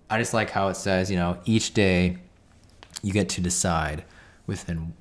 I 0.09 0.19
just 0.19 0.33
like 0.33 0.49
how 0.49 0.67
it 0.67 0.75
says, 0.75 1.09
you 1.09 1.17
know, 1.17 1.39
each 1.45 1.73
day 1.73 2.17
you 3.03 3.13
get 3.13 3.29
to 3.29 3.41
decide 3.41 4.03
within 4.47 4.93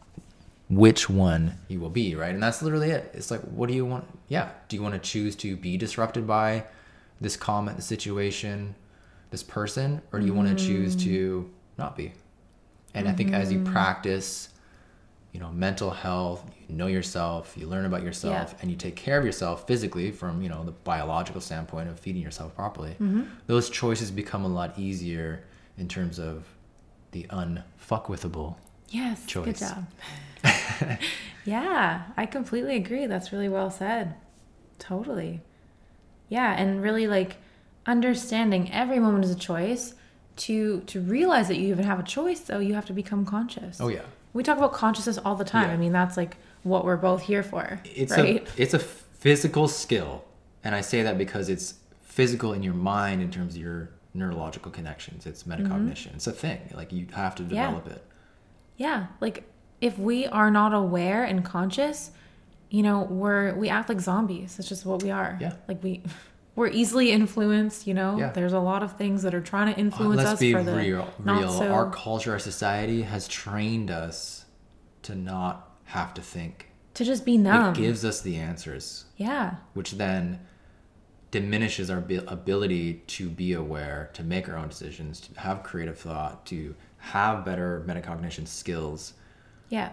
which 0.69 1.09
one 1.09 1.55
you 1.69 1.81
will 1.81 1.91
be, 1.91 2.15
right? 2.15 2.35
And 2.35 2.43
that's 2.43 2.63
literally 2.63 2.91
it. 2.91 3.11
It's 3.15 3.31
like, 3.31 3.41
what 3.43 3.69
do 3.69 3.75
you 3.75 3.87
want? 3.87 4.07
Yeah. 4.29 4.51
Do 4.69 4.77
you 4.77 4.83
want 4.83 4.95
to 4.95 5.01
choose 5.01 5.37
to 5.37 5.57
be 5.57 5.77
disrupted 5.77 6.27
by 6.27 6.65
this 7.21 7.37
comment, 7.37 7.77
the 7.77 7.83
situation, 7.83 8.75
this 9.31 9.43
person, 9.43 10.03
or 10.13 10.21
do 10.21 10.27
you 10.27 10.35
want 10.35 10.49
to 10.49 10.55
choose 10.65 10.97
to 10.97 11.43
mm-hmm. 11.43 11.51
not 11.79 11.97
be? 11.97 12.13
And 12.95 13.09
I 13.09 13.13
think 13.13 13.33
as 13.33 13.51
you 13.51 13.59
mm-hmm. 13.59 13.73
practice, 13.73 14.51
you 15.33 15.41
know, 15.41 15.51
mental 15.51 15.91
health, 15.91 16.45
you 16.69 16.75
know 16.75 16.89
yourself, 16.89 17.55
you 17.57 17.67
learn 17.67 17.87
about 17.87 18.03
yourself, 18.03 18.51
Yeah. 18.53 18.59
and 18.61 18.71
you 18.71 18.77
take 18.77 18.97
care 18.97 19.19
of 19.19 19.25
yourself 19.25 19.67
physically 19.67 20.11
from, 20.11 20.43
you 20.43 20.51
know, 20.51 20.63
the 20.63 20.73
biological 20.73 21.41
standpoint 21.41 21.89
of 21.89 21.99
feeding 21.99 22.23
yourself 22.23 22.55
properly, 22.55 22.91
mm-hmm. 22.93 23.23
those 23.47 23.71
choices 23.71 24.11
become 24.11 24.45
a 24.45 24.49
lot 24.49 24.79
easier 24.79 25.45
in 25.79 25.89
terms 25.89 26.19
of 26.19 26.45
the 27.13 27.27
unfuckwithable. 27.87 28.57
Yes. 28.89 29.25
choice. 29.27 29.45
Good 29.45 29.57
job. 29.57 30.99
yeah, 31.45 32.03
I 32.17 32.27
completely 32.27 32.77
agree. 32.77 33.07
That's 33.07 33.33
really 33.33 33.49
well 33.49 33.71
said. 33.71 34.15
Totally. 34.79 35.41
Yeah, 36.29 36.55
and 36.55 36.83
really 36.83 37.07
like 37.07 37.37
understanding 37.87 38.71
every 38.73 38.99
moment 38.99 39.25
is 39.25 39.31
a 39.31 39.37
choice. 39.39 39.95
To 40.37 40.81
to 40.87 41.01
realize 41.01 41.49
that 41.49 41.57
you 41.59 41.69
even 41.69 41.85
have 41.85 42.01
a 42.01 42.03
choice, 42.03 42.41
though, 42.41 42.59
you 42.59 42.73
have 42.75 42.87
to 42.87 42.93
become 42.95 43.27
conscious. 43.27 43.81
Oh 43.81 43.89
yeah. 43.89 44.01
We 44.33 44.43
talk 44.43 44.57
about 44.57 44.73
consciousness 44.73 45.19
all 45.19 45.35
the 45.35 45.45
time. 45.45 45.69
Yeah. 45.69 45.75
I 45.75 45.77
mean, 45.77 45.93
that's 45.93 46.17
like 46.17 46.39
what 46.63 46.87
we're 46.87 46.97
both 46.97 47.23
here 47.23 47.43
for, 47.43 47.81
It's 47.85 48.13
right? 48.13 48.47
a 48.59 48.63
it's 48.63 48.73
a 48.73 48.79
physical 48.79 49.69
skill, 49.69 50.25
and 50.65 50.75
I 50.75 50.81
say 50.81 51.03
that 51.03 51.19
because 51.19 51.51
it's 51.51 51.75
physical 52.03 52.55
in 52.55 52.63
your 52.63 52.73
mind 52.75 53.21
in 53.21 53.31
terms 53.31 53.55
of 53.57 53.61
your 53.61 53.91
neurological 54.15 54.71
connections. 54.71 55.27
It's 55.27 55.45
metacognition. 55.45 56.15
It's 56.15 56.27
a 56.27 56.33
thing. 56.33 56.61
Like 56.75 56.93
you 56.93 57.07
have 57.15 57.35
to 57.37 57.43
Mm-hmm. 57.43 57.55
Yeah. 57.55 57.67
develop 57.67 57.87
it. 57.89 58.05
Yeah, 58.77 59.07
like 59.21 59.45
if 59.81 59.99
we 59.99 60.27
are 60.27 60.51
not 60.51 60.73
aware 60.75 61.25
and 61.25 61.45
conscious, 61.45 62.11
you 62.71 62.83
know, 62.83 63.03
we're 63.03 63.55
we 63.55 63.69
act 63.69 63.89
like 63.89 64.01
zombies. 64.01 64.59
It's 64.59 64.69
just 64.69 64.85
what 64.87 65.03
we 65.03 65.11
are. 65.11 65.37
Yeah. 65.41 65.55
Like 65.69 65.83
we 65.83 66.03
we're 66.57 66.69
easily 66.69 67.11
influenced, 67.13 67.87
you 67.87 67.95
know. 67.95 68.19
Yeah. 68.19 68.31
There's 68.33 68.53
a 68.53 68.61
lot 68.61 68.83
of 68.83 68.97
things 68.97 69.23
that 69.23 69.35
are 69.35 69.41
trying 69.41 69.73
to 69.75 69.79
Uh, 69.81 69.85
influence 69.85 70.19
Let's 70.19 70.31
us 70.33 70.41
be 70.41 70.53
for 70.53 70.63
the 70.63 70.77
real. 70.77 71.09
Real. 71.19 71.51
so 71.51 71.71
Our 71.73 71.91
culture, 71.91 72.33
our 72.33 72.39
society 72.39 73.03
has 73.03 73.27
trained 73.29 73.91
us 73.91 74.45
to 75.03 75.15
not 75.15 75.71
have 75.85 76.15
to 76.15 76.23
think. 76.23 76.69
to 76.95 77.05
just 77.05 77.25
be 77.25 77.37
numb. 77.39 77.75
It 77.75 77.79
gives 77.79 78.05
us 78.05 78.21
the 78.21 78.37
answers, 78.37 79.07
yeah. 79.17 79.57
which 79.75 79.93
then 79.93 80.41
diminishes 81.33 81.91
our 81.91 81.99
ability 82.29 83.03
to 83.09 83.29
be 83.29 83.55
aware, 83.55 84.11
to 84.13 84.23
make 84.23 84.49
our 84.49 84.57
own 84.57 84.69
decisions, 84.69 85.21
to 85.21 85.41
have 85.41 85.65
creative 85.65 85.99
thought, 85.99 86.47
to 86.47 86.75
have 86.99 87.45
better 87.45 87.83
metacognition 87.89 88.47
skills. 88.47 89.15
Yeah. 89.71 89.89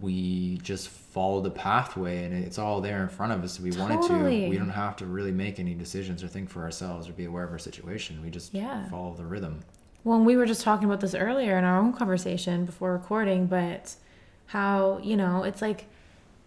we 0.00 0.58
just 0.58 0.88
follow 0.88 1.40
the 1.40 1.52
pathway 1.52 2.24
and 2.24 2.34
it's 2.34 2.58
all 2.58 2.80
there 2.80 3.00
in 3.00 3.08
front 3.08 3.30
of 3.32 3.44
us 3.44 3.58
if 3.58 3.62
we 3.62 3.70
wanted 3.70 4.02
to 4.08 4.24
we 4.48 4.58
don't 4.58 4.70
have 4.70 4.96
to 4.96 5.06
really 5.06 5.30
make 5.30 5.60
any 5.60 5.72
decisions 5.72 6.24
or 6.24 6.26
think 6.26 6.50
for 6.50 6.62
ourselves 6.64 7.08
or 7.08 7.12
be 7.12 7.26
aware 7.26 7.44
of 7.44 7.52
our 7.52 7.58
situation 7.60 8.20
we 8.24 8.30
just 8.30 8.52
Yeah. 8.52 8.88
follow 8.88 9.14
the 9.14 9.24
rhythm 9.24 9.60
Well, 10.02 10.16
and 10.16 10.26
we 10.26 10.36
were 10.36 10.46
just 10.46 10.62
talking 10.62 10.86
about 10.86 10.98
this 11.00 11.14
earlier 11.14 11.56
in 11.56 11.62
our 11.62 11.78
own 11.78 11.92
conversation 11.92 12.64
before 12.64 12.92
recording, 12.92 13.46
but 13.46 13.94
how, 14.46 14.98
you 15.00 15.16
know, 15.16 15.44
it's 15.44 15.62
like 15.62 15.86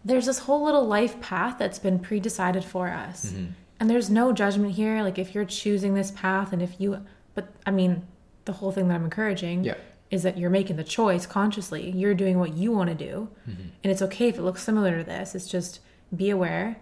there's 0.04 0.26
this 0.26 0.40
whole 0.40 0.66
little 0.66 0.86
life 0.86 1.22
path 1.22 1.56
that's 1.58 1.80
been 1.80 2.00
pre 2.00 2.20
decided 2.20 2.66
for 2.66 2.90
us. 2.90 3.28
Mm-hmm. 3.28 3.46
And 3.84 3.90
there's 3.90 4.10
no 4.10 4.32
judgment 4.32 4.76
here. 4.76 5.04
Like, 5.04 5.20
if 5.20 5.36
you're 5.36 5.44
choosing 5.44 5.94
this 5.94 6.10
path, 6.12 6.54
and 6.54 6.62
if 6.62 6.80
you, 6.80 7.06
but 7.36 7.50
I 7.66 7.72
mean, 7.72 8.08
the 8.46 8.54
whole 8.54 8.72
thing 8.72 8.88
that 8.88 8.96
I'm 8.96 9.04
encouraging 9.04 9.66
Yeah. 9.66 9.74
is 10.10 10.24
that 10.24 10.38
you're 10.38 10.50
making 10.50 10.78
the 10.78 10.86
choice 10.86 11.26
consciously. 11.26 11.90
You're 11.92 12.14
doing 12.14 12.40
what 12.40 12.54
you 12.54 12.72
want 12.72 12.92
to 12.92 12.96
do. 12.96 13.28
Mm-hmm. 13.46 13.62
And 13.84 13.92
it's 13.92 14.02
okay 14.04 14.30
if 14.30 14.38
it 14.38 14.42
looks 14.42 14.64
similar 14.64 15.00
to 15.00 15.04
this. 15.04 15.36
It's 15.36 15.50
just 15.50 15.82
be 16.16 16.30
aware 16.30 16.78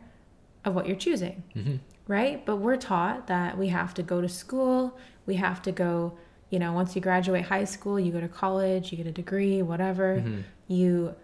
of 0.64 0.76
what 0.76 0.86
you're 0.86 0.96
choosing 0.96 1.42
Mm-hmm. 1.56 1.78
right? 2.08 2.46
But 2.46 2.58
we're 2.58 2.78
taught 2.78 3.26
that 3.26 3.58
we 3.58 3.70
have 3.70 3.96
to 3.96 4.04
go 4.04 4.22
to 4.22 4.30
school, 4.30 4.96
we 5.26 5.38
have 5.38 5.60
to 5.64 5.72
go, 5.72 6.16
you 6.52 6.60
know, 6.60 6.72
once 6.72 6.96
you 6.96 7.02
graduate 7.02 7.46
high 7.46 7.64
school, 7.64 8.00
you 8.00 8.12
go 8.12 8.22
to 8.22 8.28
college, 8.28 8.92
you 8.92 8.98
get 9.00 9.08
a 9.08 9.12
degree, 9.12 9.64
whatever, 9.64 10.18
Mm-hmm. 10.18 10.42
you 10.68 11.16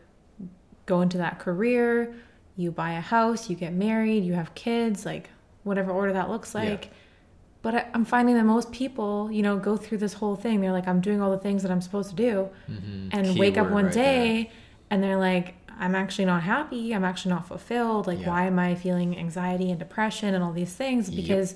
go 0.87 1.01
into 1.01 1.19
that 1.19 1.37
career, 1.37 2.15
you 2.55 2.71
buy 2.71 2.93
a 2.93 3.01
house, 3.01 3.47
you 3.47 3.55
get 3.55 3.73
married, 3.73 4.23
you 4.23 4.33
have 4.33 4.55
kids, 4.55 5.05
like 5.05 5.29
whatever 5.67 5.91
order 5.91 6.13
that 6.13 6.29
looks 6.29 6.53
Yeah. 6.55 6.61
like. 6.63 6.89
But 7.61 7.75
I, 7.75 7.85
I'm 7.93 8.05
finding 8.05 8.35
that 8.35 8.45
most 8.45 8.71
people, 8.71 9.29
you 9.31 9.41
know, 9.41 9.57
go 9.57 9.77
through 9.77 9.97
this 9.97 10.13
whole 10.13 10.35
thing. 10.35 10.61
They're 10.61 10.71
like, 10.71 10.87
I'm 10.87 11.01
doing 11.01 11.21
all 11.21 11.31
the 11.31 11.37
things 11.39 11.61
that 11.63 11.71
I'm 11.71 11.81
supposed 11.81 12.09
to 12.11 12.15
do, 12.15 12.49
mm-hmm. 12.69 13.09
and 13.11 13.27
Key 13.27 13.39
wake 13.39 13.57
up 13.57 13.69
one 13.69 13.85
right 13.85 13.93
day, 13.93 14.51
and 14.89 15.03
they're 15.03 15.17
like, 15.17 15.55
I'm 15.79 15.93
actually 15.95 16.25
not 16.25 16.43
happy. 16.43 16.93
I'm 16.93 17.03
actually 17.03 17.31
not 17.33 17.47
fulfilled. 17.47 18.07
Like, 18.07 18.21
Yeah. 18.21 18.29
why 18.29 18.45
am 18.45 18.57
I 18.57 18.73
feeling 18.75 19.17
anxiety 19.17 19.69
and 19.69 19.77
depression 19.79 20.33
and 20.33 20.43
all 20.43 20.53
these 20.53 20.73
things? 20.73 21.09
Yep. 21.09 21.21
Because 21.21 21.55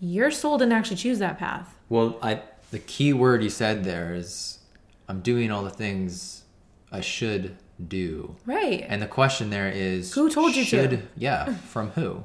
your 0.00 0.30
soul 0.30 0.58
didn't 0.58 0.72
actually 0.74 0.96
choose 0.96 1.18
that 1.18 1.38
path. 1.38 1.74
well 1.88 2.16
i 2.22 2.40
the 2.70 2.78
key 2.78 3.12
word 3.12 3.42
you 3.42 3.50
said 3.50 3.82
there 3.82 4.14
is 4.14 4.60
i'm 5.08 5.20
doing 5.20 5.50
all 5.50 5.64
the 5.64 5.70
things 5.70 6.44
i 6.92 7.00
should 7.00 7.56
do 7.88 8.36
Right. 8.46 8.84
and 8.88 9.02
the 9.02 9.08
question 9.08 9.50
there 9.50 9.68
is 9.68 10.14
Who 10.14 10.30
told 10.30 10.54
you 10.54 10.62
to? 10.62 10.68
should, 10.68 11.08
yeah 11.16 11.46
from 11.74 11.90
who 11.90 12.22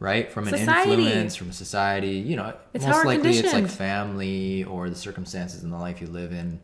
right 0.00 0.32
from 0.32 0.48
an 0.48 0.56
Society. 0.56 0.92
influence 1.04 1.36
from 1.36 1.52
society 1.52 2.12
you 2.16 2.34
know 2.34 2.52
It's 2.74 2.84
most 2.86 3.04
likely 3.04 3.30
it's 3.38 3.52
like 3.52 3.68
family 3.68 4.64
or 4.64 4.88
the 4.90 4.96
circumstances 4.96 5.62
in 5.62 5.70
the 5.70 5.76
life 5.78 6.00
you 6.00 6.06
live 6.08 6.32
in 6.32 6.58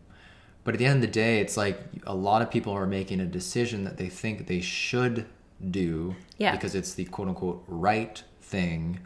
but 0.65 0.75
at 0.75 0.79
the 0.79 0.87
end 0.87 0.97
of 0.97 1.01
the 1.03 1.07
day 1.13 1.39
it's 1.41 1.57
like 1.57 1.79
a 2.07 2.15
lot 2.15 2.43
of 2.43 2.51
people 2.51 2.73
are 2.73 2.87
making 2.87 3.21
a 3.21 3.27
decision 3.27 3.85
that 3.85 3.99
they 3.99 4.09
think 4.09 4.47
they 4.49 4.61
should 4.61 5.27
do 5.71 6.17
Yeah. 6.39 6.53
because 6.53 6.75
it's 6.75 6.95
the 6.95 7.05
quote 7.05 7.29
unquote 7.29 7.63
right 7.69 8.23
thing 8.41 9.01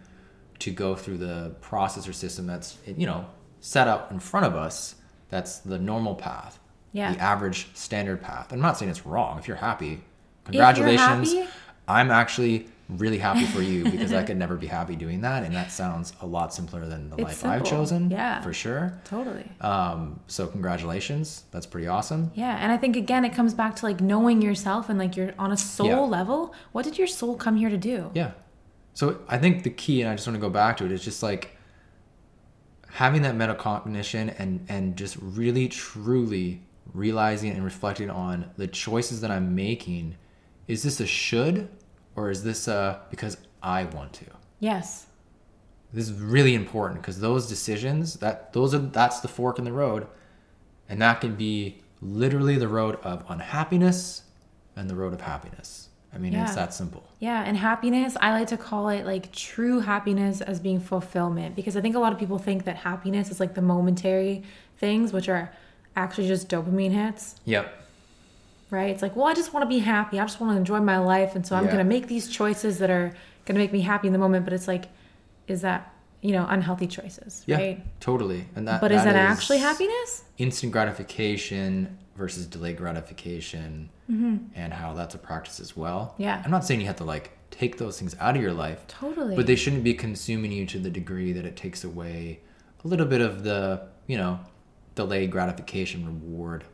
to 0.61 0.71
go 0.71 0.95
through 0.95 1.19
the 1.19 1.55
process 1.61 2.07
or 2.09 2.13
system 2.13 2.47
that's 2.47 2.79
you 2.87 3.07
know 3.07 3.27
set 3.61 3.89
out 3.89 4.11
in 4.11 4.21
front 4.21 4.47
of 4.47 4.55
us 4.55 4.95
that's 5.29 5.59
the 5.59 5.79
normal 5.79 6.15
path 6.15 6.59
Yeah. 6.93 7.13
the 7.15 7.21
average 7.21 7.69
standard 7.75 8.23
path 8.23 8.53
i'm 8.53 8.61
not 8.61 8.79
saying 8.79 8.91
it's 8.91 9.05
wrong 9.05 9.39
if 9.41 9.49
you're 9.49 9.57
happy 9.57 10.03
congratulations 10.45 11.33
happy- 11.35 11.49
i'm 11.89 12.11
actually 12.11 12.69
really 12.97 13.19
happy 13.19 13.45
for 13.45 13.63
you 13.63 13.85
because 13.85 14.13
i 14.13 14.23
could 14.29 14.37
never 14.37 14.57
be 14.57 14.67
happy 14.67 14.97
doing 14.97 15.21
that 15.21 15.43
and 15.45 15.55
that 15.55 15.71
sounds 15.71 16.13
a 16.23 16.27
lot 16.27 16.53
simpler 16.53 16.87
than 16.87 17.09
the 17.11 17.17
It's 17.17 17.43
life 17.43 17.45
i've 17.45 17.65
chosen 17.65 18.11
Yeah. 18.11 18.41
for 18.43 18.53
sure 18.53 19.01
Totally. 19.05 19.49
um, 19.61 20.21
so 20.27 20.47
congratulations 20.47 21.45
that's 21.53 21.67
pretty 21.67 21.87
awesome 21.87 22.31
Yeah, 22.35 22.57
and 22.61 22.73
I 22.73 22.77
think 22.77 22.97
again 22.97 23.25
it 23.25 23.33
comes 23.33 23.55
back 23.55 23.77
to 23.77 23.87
like 23.87 24.01
knowing 24.01 24.43
yourself 24.43 24.89
and 24.89 24.99
like 24.99 25.17
you're 25.17 25.35
on 25.39 25.53
a 25.53 25.57
soul 25.57 25.87
Yeah. 25.87 26.01
level. 26.01 26.55
What 26.73 26.85
did 26.85 26.99
your 26.99 27.07
soul 27.07 27.37
come 27.37 27.57
here 27.57 27.71
to 27.71 27.77
do? 27.79 28.11
Yeah. 28.15 28.33
So 28.95 29.21
I 29.29 29.39
think 29.39 29.63
the 29.63 29.71
key, 29.71 30.03
and 30.03 30.11
I 30.11 30.15
just 30.17 30.27
want 30.27 30.35
to 30.37 30.41
go 30.41 30.51
back 30.51 30.77
to 30.79 30.85
it, 30.85 30.93
is 30.93 31.03
just 31.05 31.23
like 31.23 31.57
having 32.89 33.23
that 33.23 33.35
metacognition 33.35 34.35
and 34.39 34.65
and 34.69 34.97
just 34.97 35.17
really 35.21 35.69
truly 35.69 36.63
realizing 36.93 37.53
and 37.53 37.65
reflecting 37.65 38.11
on 38.11 38.51
the 38.57 38.67
choices 38.67 39.21
that 39.21 39.31
I'm 39.31 39.55
making. 39.55 40.17
Is 40.67 40.83
this 40.83 41.01
a 41.01 41.07
should 41.07 41.69
or 42.17 42.31
is 42.31 42.43
this 42.43 42.69
a 42.69 43.01
because 43.11 43.37
I 43.63 43.85
want 43.85 44.13
to? 44.15 44.27
Yes. 44.59 45.07
This 45.93 46.09
is 46.09 46.21
really 46.21 46.55
important 46.55 47.01
because 47.01 47.21
those 47.21 47.49
decisions 47.49 48.15
that 48.17 48.53
those 48.53 48.75
are 48.75 48.79
that's 48.79 49.21
the 49.21 49.29
fork 49.29 49.59
in 49.59 49.65
the 49.65 49.73
road, 49.73 50.07
and 50.89 51.01
that 51.03 51.21
can 51.21 51.35
be 51.35 51.79
literally 52.01 52.57
the 52.57 52.69
road 52.69 52.97
of 53.03 53.25
unhappiness 53.29 54.23
and 54.77 54.89
the 54.89 54.95
road 54.95 55.13
of 55.13 55.21
happiness. 55.21 55.89
I 56.13 56.19
mean, 56.19 56.35
it's 56.35 56.57
that 56.57 56.75
simple. 56.75 57.05
Yeah, 57.21 57.45
and 57.47 57.57
happiness, 57.57 58.17
I 58.21 58.33
like 58.33 58.49
to 58.49 58.57
call 58.57 58.89
it 58.89 59.07
like 59.07 59.31
true 59.31 59.79
happiness 59.79 60.41
as 60.41 60.59
being 60.59 60.81
fulfillment 60.81 61.55
because 61.55 61.77
I 61.77 61.81
think 61.81 61.95
a 61.95 62.01
lot 62.01 62.13
of 62.13 62.19
people 62.19 62.39
think 62.39 62.65
that 62.65 62.77
happiness 62.77 63.31
is 63.31 63.39
like 63.39 63.55
the 63.55 63.63
momentary 63.63 64.43
things, 64.79 65.13
which 65.13 65.29
are 65.29 65.53
actually 65.95 66.27
just 66.27 66.49
dopamine 66.49 66.91
hits, 66.93 67.37
Yep. 67.45 67.85
Right? 68.71 68.91
It's 68.91 69.03
like, 69.03 69.17
well, 69.17 69.27
I 69.27 69.35
just 69.35 69.53
want 69.53 69.63
to 69.65 69.69
be 69.69 69.79
happy. 69.81 70.19
I 70.21 70.25
just 70.25 70.41
want 70.41 70.53
to 70.53 70.57
enjoy 70.57 70.81
my 70.81 70.99
life. 70.99 71.35
And 71.35 71.47
so 71.47 71.57
I'm 71.57 71.65
Yeah. 71.65 71.73
going 71.73 71.85
to 71.85 71.89
make 71.89 72.07
these 72.09 72.29
choices 72.29 72.79
that 72.79 72.91
are 72.91 73.09
going 73.45 73.55
to 73.55 73.61
make 73.65 73.73
me 73.73 73.81
happy 73.81 74.07
in 74.07 74.13
the 74.13 74.19
moment. 74.19 74.45
But 74.45 74.53
it's 74.55 74.69
like, 74.69 74.87
is 75.49 75.63
that, 75.63 75.93
you 76.21 76.33
know, 76.33 76.47
unhealthy 76.49 76.87
choices, 76.87 77.43
Yeah, 77.47 77.57
right? 77.57 78.01
totally. 78.01 78.47
And 78.55 78.69
that 78.69 78.81
but 78.81 78.93
is 78.93 79.03
that 79.05 79.17
is 79.17 79.21
actually 79.39 79.59
happiness? 79.59 80.25
Instant 80.39 80.73
gratification 80.73 81.99
versus 82.17 82.47
delayed 82.47 82.77
gratification, 82.77 83.89
and 84.09 84.73
how 84.73 84.93
that's 84.93 85.15
a 85.15 85.19
practice 85.19 85.61
as 85.61 85.77
well. 85.77 86.11
Mm-hmm. 86.15 86.23
Yeah. 86.23 86.43
I'm 86.45 86.51
not 86.51 86.65
saying 86.65 86.81
you 86.81 86.87
have 86.87 86.97
to 86.97 87.05
like 87.05 87.31
take 87.51 87.79
those 87.79 87.99
things 87.99 88.15
out 88.21 88.37
of 88.37 88.43
your 88.43 88.53
life, 88.53 88.85
Totally. 88.89 89.35
but 89.37 89.47
they 89.47 89.57
shouldn't 89.57 89.85
be 89.85 89.95
consuming 89.95 90.53
you 90.53 90.67
to 90.67 90.79
the 90.79 90.91
degree 90.91 91.33
that 91.33 91.45
it 91.47 91.57
takes 91.57 91.85
away 91.85 92.41
a 92.85 92.89
little 92.89 93.07
bit 93.07 93.21
of 93.21 93.43
the 93.45 93.83
you 94.07 94.17
know 94.19 94.41
delayed 94.95 95.31
gratification 95.31 96.05
reward 96.05 96.65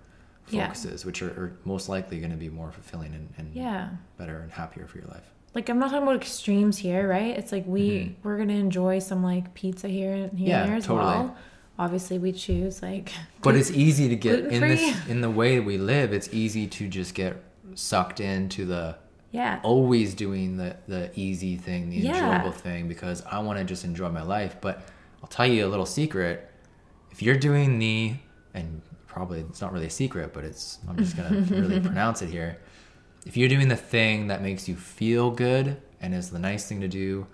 Yeah. 0.50 0.66
focuses, 0.68 1.04
which 1.04 1.22
are, 1.22 1.30
are 1.30 1.56
most 1.64 1.88
likely 1.88 2.18
going 2.18 2.30
to 2.30 2.36
be 2.36 2.48
more 2.48 2.70
fulfilling 2.72 3.12
and, 3.14 3.28
and 3.38 3.54
yeah. 3.54 3.88
better 4.18 4.38
and 4.40 4.50
happier 4.52 4.86
for 4.86 4.98
your 4.98 5.08
life. 5.08 5.24
like 5.54 5.68
I'm 5.68 5.78
not 5.78 5.90
talking 5.90 6.02
about 6.04 6.16
extremes 6.16 6.78
here, 6.78 7.08
right? 7.08 7.36
It's 7.36 7.50
like 7.52 7.64
we 7.66 8.14
we're 8.22 8.36
gonna 8.38 8.52
enjoy 8.54 8.98
some 9.00 9.22
like 9.22 9.54
pizza 9.54 9.88
here 9.88 10.12
and 10.14 10.38
here 10.38 10.38
Mm-hmm. 10.38 10.46
Yeah, 10.48 10.60
and 10.62 10.68
there 10.70 10.76
as 10.78 10.86
totally. 10.86 11.06
well. 11.06 11.36
obviously 11.78 12.18
we 12.18 12.32
choose 12.32 12.82
like 12.82 13.10
But 13.42 13.54
it's 13.56 13.70
easy 13.70 14.08
to 14.08 14.16
get 14.16 14.40
in 14.46 14.60
this 14.60 15.08
in 15.08 15.20
the 15.20 15.30
way 15.30 15.60
we 15.60 15.78
live. 15.78 16.12
It's 16.12 16.28
easy 16.32 16.66
to 16.68 16.88
just 16.88 17.14
get 17.14 17.36
sucked 17.74 18.20
into 18.20 18.64
the 18.66 18.96
yeah 19.32 19.58
always 19.62 20.14
doing 20.14 20.56
the 20.56 20.76
the 20.86 21.10
easy 21.18 21.56
thing, 21.56 21.90
the 21.90 21.96
Yeah. 21.96 22.14
enjoyable 22.36 22.52
thing 22.52 22.86
because 22.88 23.22
I 23.26 23.38
want 23.40 23.58
to 23.58 23.64
just 23.64 23.84
enjoy 23.84 24.10
my 24.10 24.22
life. 24.22 24.56
But 24.60 24.82
I'll 25.22 25.28
tell 25.28 25.46
you 25.46 25.66
a 25.66 25.70
little 25.74 25.86
secret. 25.86 26.50
If 27.10 27.22
you're 27.22 27.36
doing 27.38 27.78
the 27.78 28.14
and 28.54 28.80
probably 29.16 29.40
it's 29.40 29.62
not 29.62 29.72
really 29.72 29.86
a 29.86 29.90
secret, 29.90 30.34
but 30.34 30.44
it's 30.44 30.78
I'm 30.86 30.98
just 30.98 31.16
gonna 31.16 31.40
really 31.48 31.80
pronounce 31.90 32.20
it 32.20 32.28
here. 32.28 32.58
If 33.24 33.34
you're 33.34 33.48
doing 33.48 33.68
the 33.68 33.76
thing 33.76 34.26
that 34.26 34.42
makes 34.42 34.68
you 34.68 34.76
feel 34.76 35.30
good 35.30 35.80
and 36.02 36.14
is 36.14 36.28
the 36.28 36.38
nice 36.38 36.68
thing 36.68 36.82
to 36.82 36.88
do 36.88 37.26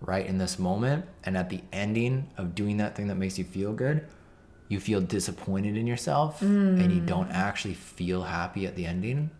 right 0.00 0.24
in 0.24 0.38
this 0.38 0.56
moment, 0.56 1.04
and 1.24 1.36
at 1.36 1.50
the 1.50 1.62
ending 1.72 2.30
of 2.36 2.54
doing 2.54 2.76
that 2.76 2.94
thing 2.94 3.08
that 3.08 3.16
makes 3.16 3.38
you 3.38 3.44
feel 3.44 3.72
good, 3.72 4.06
you 4.68 4.78
feel 4.78 5.00
disappointed 5.00 5.76
in 5.76 5.84
yourself 5.84 6.42
and 6.42 6.92
you 6.92 7.00
mm. 7.00 7.06
don't 7.06 7.30
actually 7.32 7.74
feel 7.74 8.22
happy 8.22 8.64
at 8.64 8.76
the 8.76 8.86
ending, 8.86 9.30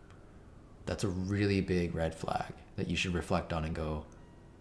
that's 0.86 1.04
a 1.04 1.08
really 1.08 1.60
big 1.60 1.94
red 1.94 2.16
flag 2.16 2.52
that 2.74 2.88
you 2.88 2.96
should 2.96 3.14
reflect 3.14 3.52
on 3.52 3.64
and 3.64 3.76
go, 3.76 4.04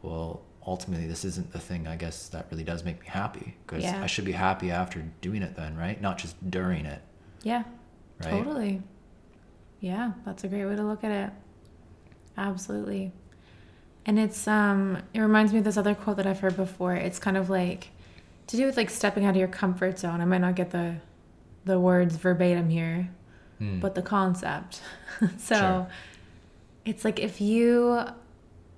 well, 0.03 0.43
ultimately, 0.67 1.07
this 1.07 1.25
isn't 1.25 1.51
the 1.51 1.59
thing 1.59 1.87
I 1.87 1.95
guess 1.95 2.29
that 2.29 2.45
really 2.51 2.63
does 2.63 2.83
make 2.83 3.01
me 3.01 3.07
happy 3.07 3.55
because 3.65 3.83
Yeah. 3.83 4.03
I 4.03 4.05
should 4.05 4.25
be 4.25 4.33
happy 4.33 4.69
after 4.69 5.03
doing 5.21 5.41
it 5.41 5.55
then, 5.55 5.75
right? 5.75 5.99
Not 5.99 6.19
just 6.19 6.35
during 6.51 6.85
it, 6.85 7.01
yeah 7.45 7.63
right? 8.23 8.29
totally 8.31 8.81
yeah 9.79 10.11
that's 10.25 10.43
a 10.43 10.47
great 10.49 10.65
way 10.65 10.75
to 10.75 10.83
look 10.83 11.03
at 11.03 11.11
it 11.11 11.29
absolutely 12.37 13.11
and 14.05 14.19
it's 14.19 14.47
um 14.47 14.97
it 15.13 15.19
reminds 15.19 15.53
me 15.53 15.59
of 15.59 15.65
this 15.65 15.77
other 15.77 15.95
quote 15.95 16.17
that 16.17 16.27
i've 16.27 16.39
heard 16.39 16.57
before 16.57 16.93
it's 16.95 17.19
kind 17.19 17.37
of 17.37 17.49
like 17.49 17.89
to 18.47 18.57
do 18.57 18.65
with 18.65 18.77
like 18.77 18.89
stepping 18.89 19.25
out 19.25 19.31
of 19.31 19.35
your 19.37 19.47
comfort 19.47 19.97
zone 19.97 20.19
i 20.21 20.25
might 20.25 20.41
not 20.41 20.55
get 20.55 20.71
the 20.71 20.95
the 21.65 21.79
words 21.79 22.15
verbatim 22.17 22.69
here 22.69 23.09
Mm. 23.61 23.79
but 23.79 23.95
the 23.95 24.01
concept 24.01 24.81
so 25.37 25.55
Sure. 25.55 25.87
it's 26.83 27.05
like 27.05 27.21
if 27.21 27.39
you 27.39 28.01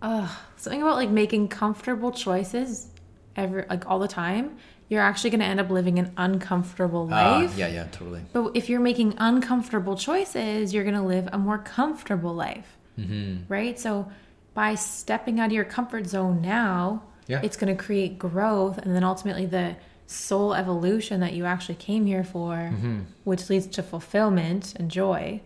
uh 0.04 0.30
something 0.56 0.84
about 0.84 0.98
like 0.98 1.10
making 1.10 1.48
comfortable 1.48 2.12
choices 2.12 2.92
every 3.36 3.66
like 3.72 3.88
all 3.90 3.98
the 3.98 4.08
time 4.08 4.56
you're 4.90 5.02
actually 5.02 5.30
going 5.32 5.40
to 5.42 5.46
end 5.46 5.60
up 5.60 5.70
living 5.70 6.00
an 6.00 6.14
uncomfortable 6.18 7.10
Ah, 7.12 7.38
life 7.40 7.58
yeah, 7.58 7.68
yeah, 7.68 7.84
totally. 7.92 8.22
but 8.34 8.52
if 8.56 8.70
you're 8.70 8.80
making 8.80 9.16
uncomfortable 9.18 9.96
choices, 9.98 10.74
you're 10.74 10.84
going 10.84 10.96
to 10.96 11.02
live 11.02 11.28
a 11.32 11.38
more 11.38 11.58
comfortable 11.58 12.34
life, 12.34 12.78
Mm-hmm. 12.98 13.44
right? 13.48 13.78
So 13.80 14.10
by 14.54 14.76
stepping 14.76 15.40
out 15.40 15.48
of 15.48 15.52
your 15.52 15.66
comfort 15.66 16.08
zone 16.08 16.42
now, 16.42 17.04
Yeah. 17.28 17.42
it's 17.44 17.58
going 17.58 17.76
to 17.76 17.84
create 17.84 18.18
growth 18.18 18.78
and 18.80 18.96
then 18.96 19.04
ultimately 19.04 19.46
the 19.46 19.76
soul 20.08 20.54
evolution 20.56 21.20
that 21.20 21.34
you 21.34 21.46
actually 21.46 21.76
came 21.76 22.06
here 22.06 22.24
for, 22.24 22.54
Mm-hmm. 22.56 23.00
which 23.26 23.50
leads 23.50 23.68
to 23.68 23.84
fulfillment 23.84 24.74
and 24.78 24.90
joy. 24.90 25.42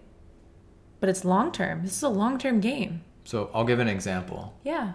But 0.99 1.09
it's 1.09 1.25
long 1.25 1.51
term. 1.51 1.81
This 1.81 1.97
is 1.97 2.03
a 2.03 2.09
long 2.09 2.37
term 2.37 2.59
game. 2.59 3.01
So 3.23 3.49
I'll 3.55 3.65
give 3.65 3.79
an 3.79 3.87
example. 3.87 4.53
Yeah. 4.63 4.93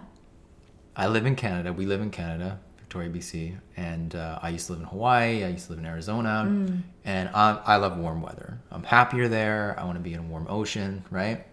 I 0.95 1.07
live 1.07 1.25
in 1.25 1.35
Canada. 1.35 1.73
We 1.73 1.85
live 1.85 2.01
in 2.01 2.09
Canada, 2.11 2.59
Victoria, 2.87 3.09
BC, 3.09 3.57
and 3.75 4.15
uh, 4.15 4.39
I 4.41 4.47
used 4.49 4.67
to 4.67 4.71
live 4.71 4.81
in 4.81 4.87
Hawaii. 4.87 5.43
I 5.43 5.49
used 5.49 5.65
to 5.65 5.73
live 5.73 5.79
in 5.79 5.85
Arizona, 5.85 6.45
Mm. 6.47 6.83
and 7.03 7.27
I, 7.33 7.59
I 7.65 7.75
love 7.75 7.97
warm 7.97 8.21
weather. 8.21 8.59
I'm 8.71 8.83
happier 8.83 9.27
there. 9.27 9.75
I 9.77 9.83
want 9.83 9.97
to 9.97 10.01
be 10.01 10.13
in 10.13 10.19
a 10.19 10.23
warm 10.23 10.47
ocean, 10.49 11.03
right? 11.11 11.45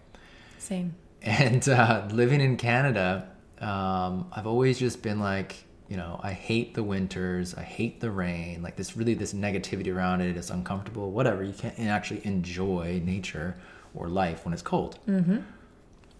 Same. 0.57 0.95
And 1.21 1.67
uh, 1.67 2.07
living 2.11 2.39
in 2.39 2.55
Canada, 2.55 3.27
um, 3.59 4.27
I've 4.31 4.47
always 4.47 4.79
just 4.79 5.01
been 5.01 5.19
like, 5.19 5.65
you 5.89 5.97
know, 5.97 6.21
I 6.23 6.31
hate 6.31 6.73
the 6.73 6.83
winters. 6.83 7.53
I 7.53 7.63
hate 7.63 7.99
the 7.99 8.11
rain. 8.11 8.61
Like 8.63 8.77
this, 8.77 8.95
really, 8.95 9.13
this 9.13 9.33
negativity 9.33 9.93
around 9.93 10.21
it. 10.21 10.37
It's 10.37 10.49
uncomfortable. 10.51 11.11
Whatever. 11.11 11.43
You 11.43 11.51
can't 11.53 11.77
actually 11.79 12.25
enjoy 12.25 13.01
nature 13.03 13.57
or 13.93 14.07
life 14.07 14.45
when 14.45 14.53
it's 14.53 14.61
cold. 14.63 14.99
Mm-hmm. 15.07 15.39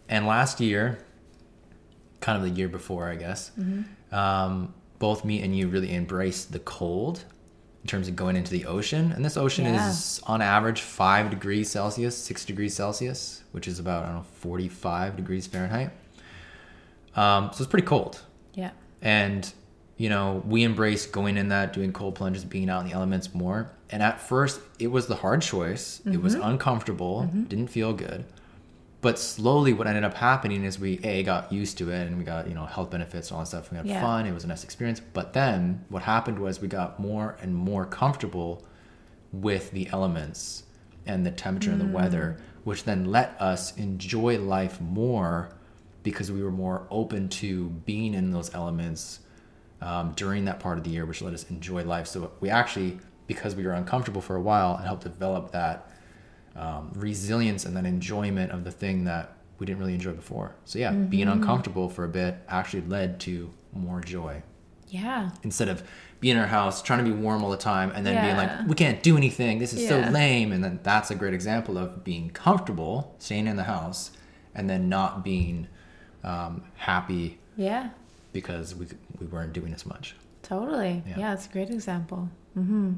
And 0.09 0.27
last 0.27 0.59
year, 0.59 0.97
kind 2.19 2.35
of 2.37 2.43
the 2.43 2.49
year 2.49 2.67
before, 2.67 3.09
I 3.09 3.15
guess, 3.15 3.51
um, 4.11 4.73
both 4.99 5.25
me 5.25 5.41
and 5.41 5.55
you 5.57 5.67
really 5.67 5.93
embraced 5.93 6.51
the 6.51 6.59
cold 6.59 7.23
in 7.83 7.87
terms 7.87 8.07
of 8.07 8.15
going 8.15 8.35
into 8.35 8.51
the 8.51 8.65
ocean. 8.65 9.11
And 9.11 9.23
this 9.23 9.37
ocean 9.37 9.65
Yeah. 9.65 9.89
is 9.89 10.19
on 10.25 10.41
average 10.41 10.81
five 10.81 11.29
degrees 11.29 11.69
Celsius, 11.69 12.17
six 12.17 12.43
degrees 12.45 12.73
Celsius, 12.73 13.43
which 13.51 13.67
is 13.67 13.77
about, 13.79 14.03
I 14.03 14.07
don't 14.07 14.15
know, 14.17 14.25
45 14.39 15.15
degrees 15.15 15.45
Fahrenheit. 15.47 15.91
Um, 17.15 17.51
so 17.53 17.61
it's 17.63 17.69
pretty 17.69 17.85
cold. 17.87 18.21
Yeah. 18.53 18.71
And, 19.01 19.51
you 19.97 20.09
know, 20.09 20.41
we 20.47 20.63
embrace 20.63 21.05
going 21.05 21.37
in 21.37 21.49
that, 21.49 21.73
doing 21.73 21.93
cold 21.93 22.15
plunges, 22.15 22.43
being 22.43 22.69
out 22.69 22.81
in 22.83 22.87
the 22.89 22.93
elements 22.93 23.33
more. 23.33 23.69
And 23.89 24.01
at 24.01 24.19
first, 24.19 24.59
it 24.79 24.87
was 24.87 25.07
the 25.07 25.15
hard 25.15 25.41
choice. 25.41 26.01
It 26.05 26.21
was 26.21 26.33
uncomfortable, 26.33 27.29
didn't 27.47 27.67
feel 27.67 27.93
good. 27.93 28.25
But 29.05 29.19
slowly, 29.19 29.71
what 29.71 29.85
ended 29.85 30.03
up 30.03 30.15
happening 30.15 30.63
is 30.63 30.79
we, 30.79 30.99
A, 31.03 31.21
got 31.21 31.51
used 31.51 31.77
to 31.77 31.91
it 31.91 32.07
and 32.07 32.17
we 32.17 32.23
got, 32.23 32.47
you 32.47 32.55
know, 32.55 32.65
health 32.65 32.89
benefits 32.89 33.29
and 33.29 33.35
all 33.35 33.43
that 33.43 33.49
stuff. 33.49 33.69
We 33.69 33.77
had 33.77 33.85
Yeah. 33.85 34.01
fun. 34.01 34.25
It 34.25 34.33
was 34.33 34.43
a 34.43 34.47
nice 34.47 34.63
experience. 34.63 34.99
But 34.99 35.33
then 35.33 35.85
what 35.89 36.01
happened 36.01 36.39
was 36.39 36.59
we 36.59 36.67
got 36.67 36.99
more 36.99 37.37
and 37.39 37.53
more 37.53 37.85
comfortable 37.85 38.65
with 39.31 39.69
the 39.69 39.87
elements 39.91 40.63
and 41.05 41.23
the 41.23 41.29
temperature 41.29 41.69
and 41.69 41.79
the 41.79 41.85
weather, 41.85 42.37
which 42.63 42.85
then 42.85 43.05
let 43.05 43.39
us 43.39 43.77
enjoy 43.77 44.39
life 44.39 44.81
more 44.81 45.49
because 46.01 46.31
we 46.31 46.41
were 46.41 46.49
more 46.49 46.87
open 46.89 47.29
to 47.29 47.69
being 47.85 48.15
in 48.15 48.31
those 48.31 48.55
elements 48.55 49.19
um, 49.83 50.13
during 50.15 50.45
that 50.45 50.59
part 50.59 50.79
of 50.79 50.83
the 50.83 50.89
year, 50.89 51.05
which 51.05 51.21
let 51.21 51.35
us 51.35 51.47
enjoy 51.51 51.83
life. 51.83 52.07
So 52.07 52.31
we 52.39 52.49
actually, 52.49 52.97
because 53.27 53.53
we 53.53 53.67
were 53.67 53.73
uncomfortable 53.73 54.21
for 54.21 54.35
a 54.35 54.41
while, 54.41 54.77
and 54.77 54.83
helped 54.87 55.03
develop 55.03 55.51
that 55.51 55.91
um, 56.55 56.91
resilience 56.95 57.65
and 57.65 57.75
that 57.77 57.85
enjoyment 57.85 58.51
of 58.51 58.63
the 58.63 58.71
thing 58.71 59.03
that 59.05 59.33
we 59.59 59.65
didn't 59.65 59.79
really 59.79 59.93
enjoy 59.93 60.11
before. 60.13 60.55
So 60.65 60.79
yeah, 60.79 60.91
being 60.91 61.27
uncomfortable 61.27 61.89
for 61.89 62.03
a 62.05 62.09
bit 62.09 62.35
actually 62.47 62.81
led 62.87 63.19
to 63.21 63.49
more 63.73 63.99
joy 64.01 64.41
Yeah. 64.89 65.31
instead 65.43 65.67
of 65.69 65.83
being 66.21 66.35
in 66.37 66.41
our 66.41 66.47
house 66.47 66.81
trying 66.81 66.99
to 67.03 67.05
be 67.05 67.11
warm 67.11 67.43
all 67.43 67.51
the 67.51 67.57
time 67.57 67.91
and 67.93 68.05
then 68.05 68.23
being 68.23 68.37
like 68.37 68.67
we 68.67 68.73
can't 68.75 69.03
do 69.03 69.17
anything 69.17 69.59
this 69.59 69.73
is 69.73 69.85
so 69.87 69.99
lame 70.11 70.51
and 70.53 70.63
then 70.63 70.79
that's 70.81 71.11
a 71.11 71.15
great 71.15 71.33
example 71.33 71.77
of 71.77 72.03
being 72.05 72.29
comfortable 72.29 73.13
staying 73.19 73.47
in 73.47 73.57
the 73.57 73.63
house 73.63 74.11
and 74.55 74.69
then 74.69 74.87
not 74.87 75.23
being 75.25 75.67
um, 76.23 76.63
happy 76.75 77.37
Yeah. 77.57 77.89
because 78.31 78.73
we, 78.73 78.87
we 79.19 79.27
weren't 79.27 79.51
doing 79.53 79.73
as 79.73 79.85
much 79.85 80.15
Totally. 80.41 81.03
Yeah. 81.07 81.17
Yeah, 81.19 81.33
it's 81.33 81.47
a 81.47 81.49
great 81.49 81.69
example. 81.69 82.29
hmm 82.53 82.93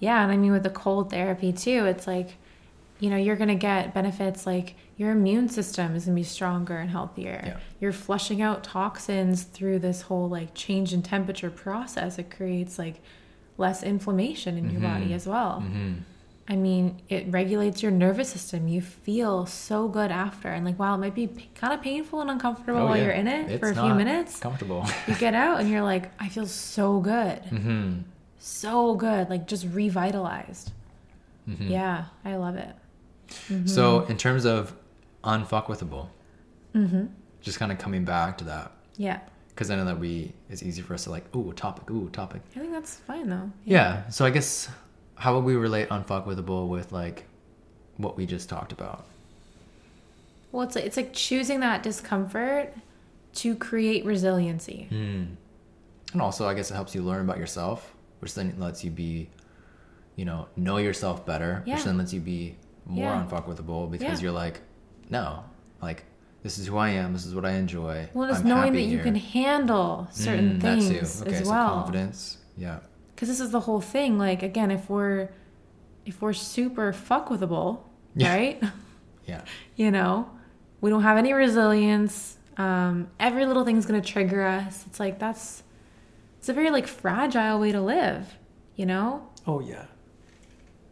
Yeah, 0.00 0.22
and 0.22 0.32
I 0.32 0.36
mean 0.36 0.50
with 0.52 0.62
the 0.64 0.70
cold 0.70 1.10
therapy 1.10 1.52
too, 1.52 1.84
it's 1.86 2.06
like, 2.06 2.36
you 3.04 3.10
know, 3.10 3.16
you're 3.26 3.36
gonna 3.42 3.54
get 3.70 3.92
benefits 4.00 4.40
like 4.46 4.68
your 4.96 5.10
immune 5.18 5.48
system 5.58 5.94
is 5.96 6.04
gonna 6.06 6.14
be 6.14 6.22
stronger 6.38 6.76
and 6.78 6.88
healthier. 6.90 7.38
Yeah. 7.48 7.56
You're 7.80 7.92
flushing 8.06 8.40
out 8.40 8.64
toxins 8.64 9.42
through 9.42 9.80
this 9.80 9.98
whole 10.08 10.28
like 10.38 10.54
change 10.54 10.88
in 10.94 11.02
temperature 11.02 11.50
process. 11.50 12.18
It 12.18 12.30
creates 12.30 12.78
like 12.78 12.96
less 13.58 13.82
inflammation 13.82 14.52
in 14.60 14.70
your 14.70 14.80
body 14.80 15.12
as 15.12 15.26
well. 15.26 15.62
mm-hmm. 15.66 15.92
I 16.46 16.56
mean, 16.56 16.84
it 17.08 17.24
regulates 17.30 17.82
your 17.82 17.90
nervous 17.90 18.28
system. 18.36 18.68
You 18.68 18.82
feel 18.82 19.46
so 19.46 19.88
good 19.88 20.10
after, 20.10 20.48
and 20.48 20.62
like, 20.68 20.78
while 20.78 20.94
it 20.94 20.98
might 20.98 21.14
be 21.14 21.26
p- 21.26 21.48
kind 21.54 21.72
of 21.72 21.80
painful 21.80 22.20
and 22.20 22.30
uncomfortable 22.30 22.84
while 22.84 22.98
you're 22.98 23.12
in 23.22 23.26
it 23.26 23.58
for 23.60 23.66
a 23.66 23.68
Oh, 23.68 23.70
It's 23.72 23.80
few 23.80 23.94
minutes, 23.94 24.40
comfortable 24.40 24.86
you 25.08 25.14
get 25.14 25.34
out 25.46 25.60
and 25.60 25.70
you're 25.70 25.82
like, 25.92 26.04
I 26.20 26.28
feel 26.28 26.46
so 26.46 27.00
good 27.00 27.38
mm-hmm. 27.44 28.00
so 28.38 28.94
good 28.94 29.30
like 29.30 29.46
just 29.46 29.66
revitalized 29.72 30.70
Mm-hmm. 31.48 31.68
yeah 31.68 32.04
i 32.24 32.36
love 32.36 32.56
it 32.56 32.74
so 33.66 34.00
Mm-hmm. 34.00 34.10
in 34.12 34.16
terms 34.18 34.44
of 34.44 34.74
unfuckwithable 35.24 36.08
mm-hmm. 36.74 37.06
just 37.40 37.58
kind 37.58 37.72
of 37.72 37.78
coming 37.78 38.04
back 38.04 38.38
to 38.38 38.44
that 38.44 38.72
yeah 38.96 39.20
because 39.48 39.70
i 39.70 39.76
know 39.76 39.84
that 39.84 39.98
we 39.98 40.32
it's 40.50 40.62
easy 40.62 40.82
for 40.82 40.94
us 40.94 41.04
to 41.04 41.10
like 41.10 41.24
ooh 41.36 41.52
topic 41.54 41.90
ooh 41.90 42.08
topic 42.10 42.42
i 42.56 42.58
think 42.58 42.72
that's 42.72 42.96
fine 42.96 43.28
though 43.28 43.50
Yeah. 43.64 44.08
So 44.10 44.24
I 44.24 44.30
guess 44.30 44.68
how 45.16 45.34
would 45.34 45.44
we 45.44 45.54
relate 45.56 45.88
unfuckwithable 45.88 46.68
with 46.68 46.92
like 46.92 47.24
what 47.96 48.16
we 48.16 48.26
just 48.26 48.48
talked 48.48 48.72
about? 48.72 49.06
well 50.52 50.62
it's 50.66 50.74
like, 50.76 50.84
it's 50.84 50.96
like 50.96 51.12
choosing 51.12 51.60
that 51.60 51.82
discomfort 51.82 52.74
to 53.34 53.56
create 53.56 54.04
resiliency 54.04 54.86
And 54.90 55.36
also, 56.22 56.46
I 56.46 56.54
guess 56.54 56.70
it 56.70 56.74
helps 56.74 56.94
you 56.94 57.02
learn 57.02 57.22
about 57.22 57.38
yourself, 57.38 57.92
which 58.20 58.34
then 58.34 58.54
lets 58.58 58.84
you 58.84 58.90
be, 58.92 59.28
you 60.14 60.24
know, 60.24 60.46
know 60.56 60.76
yourself 60.76 61.26
better, 61.26 61.62
Yeah. 61.66 61.74
which 61.74 61.84
then 61.84 61.98
lets 61.98 62.12
you 62.12 62.20
be 62.20 62.54
more 62.86 63.04
Yeah. 63.12 63.26
unfuckwithable 63.28 63.90
because 63.90 64.20
Yeah. 64.20 64.24
you're 64.24 64.32
like, 64.32 64.60
no, 65.10 65.44
like 65.82 66.04
this 66.42 66.58
is 66.58 66.66
who 66.66 66.76
I 66.76 66.90
am. 66.90 67.12
This 67.12 67.24
is 67.26 67.34
what 67.34 67.44
I 67.44 67.52
enjoy. 67.52 68.08
well 68.14 68.28
it's 68.30 68.40
I'm 68.40 68.48
knowing 68.48 68.74
happy 68.74 68.84
that 68.84 68.90
you 68.90 68.96
here." 68.98 69.04
can 69.04 69.14
handle 69.16 70.08
certain 70.10 70.58
Mm, 70.58 70.60
that 70.62 70.76
too. 70.76 70.82
things 70.88 71.22
Okay, 71.22 71.36
as 71.36 71.44
so 71.46 71.50
well 71.50 71.68
confidence. 71.74 72.38
Yeah. 72.56 72.80
because 73.14 73.28
this 73.28 73.40
is 73.40 73.50
the 73.50 73.60
whole 73.60 73.80
thing 73.80 74.18
like 74.18 74.42
again 74.42 74.70
if 74.70 74.88
we're 74.90 75.28
if 76.04 76.20
we're 76.20 76.32
super 76.34 76.92
fuckwithable 76.92 77.78
Yeah. 78.14 78.34
right 78.34 78.62
Yeah. 79.26 79.40
you 79.76 79.90
know 79.90 80.28
we 80.80 80.90
don't 80.90 81.02
have 81.02 81.16
any 81.16 81.32
resilience 81.32 82.36
um, 82.58 83.08
every 83.18 83.46
little 83.46 83.64
thing's 83.64 83.84
going 83.86 84.00
to 84.00 84.06
trigger 84.06 84.46
us 84.46 84.84
it's 84.86 85.00
like 85.00 85.18
that's 85.18 85.62
it's 86.38 86.48
a 86.48 86.52
very 86.52 86.70
like 86.70 86.86
fragile 86.86 87.58
way 87.58 87.72
to 87.72 87.80
live 87.80 88.36
You 88.76 88.86
know, 88.86 89.28
Oh 89.46 89.60
yeah. 89.60 89.86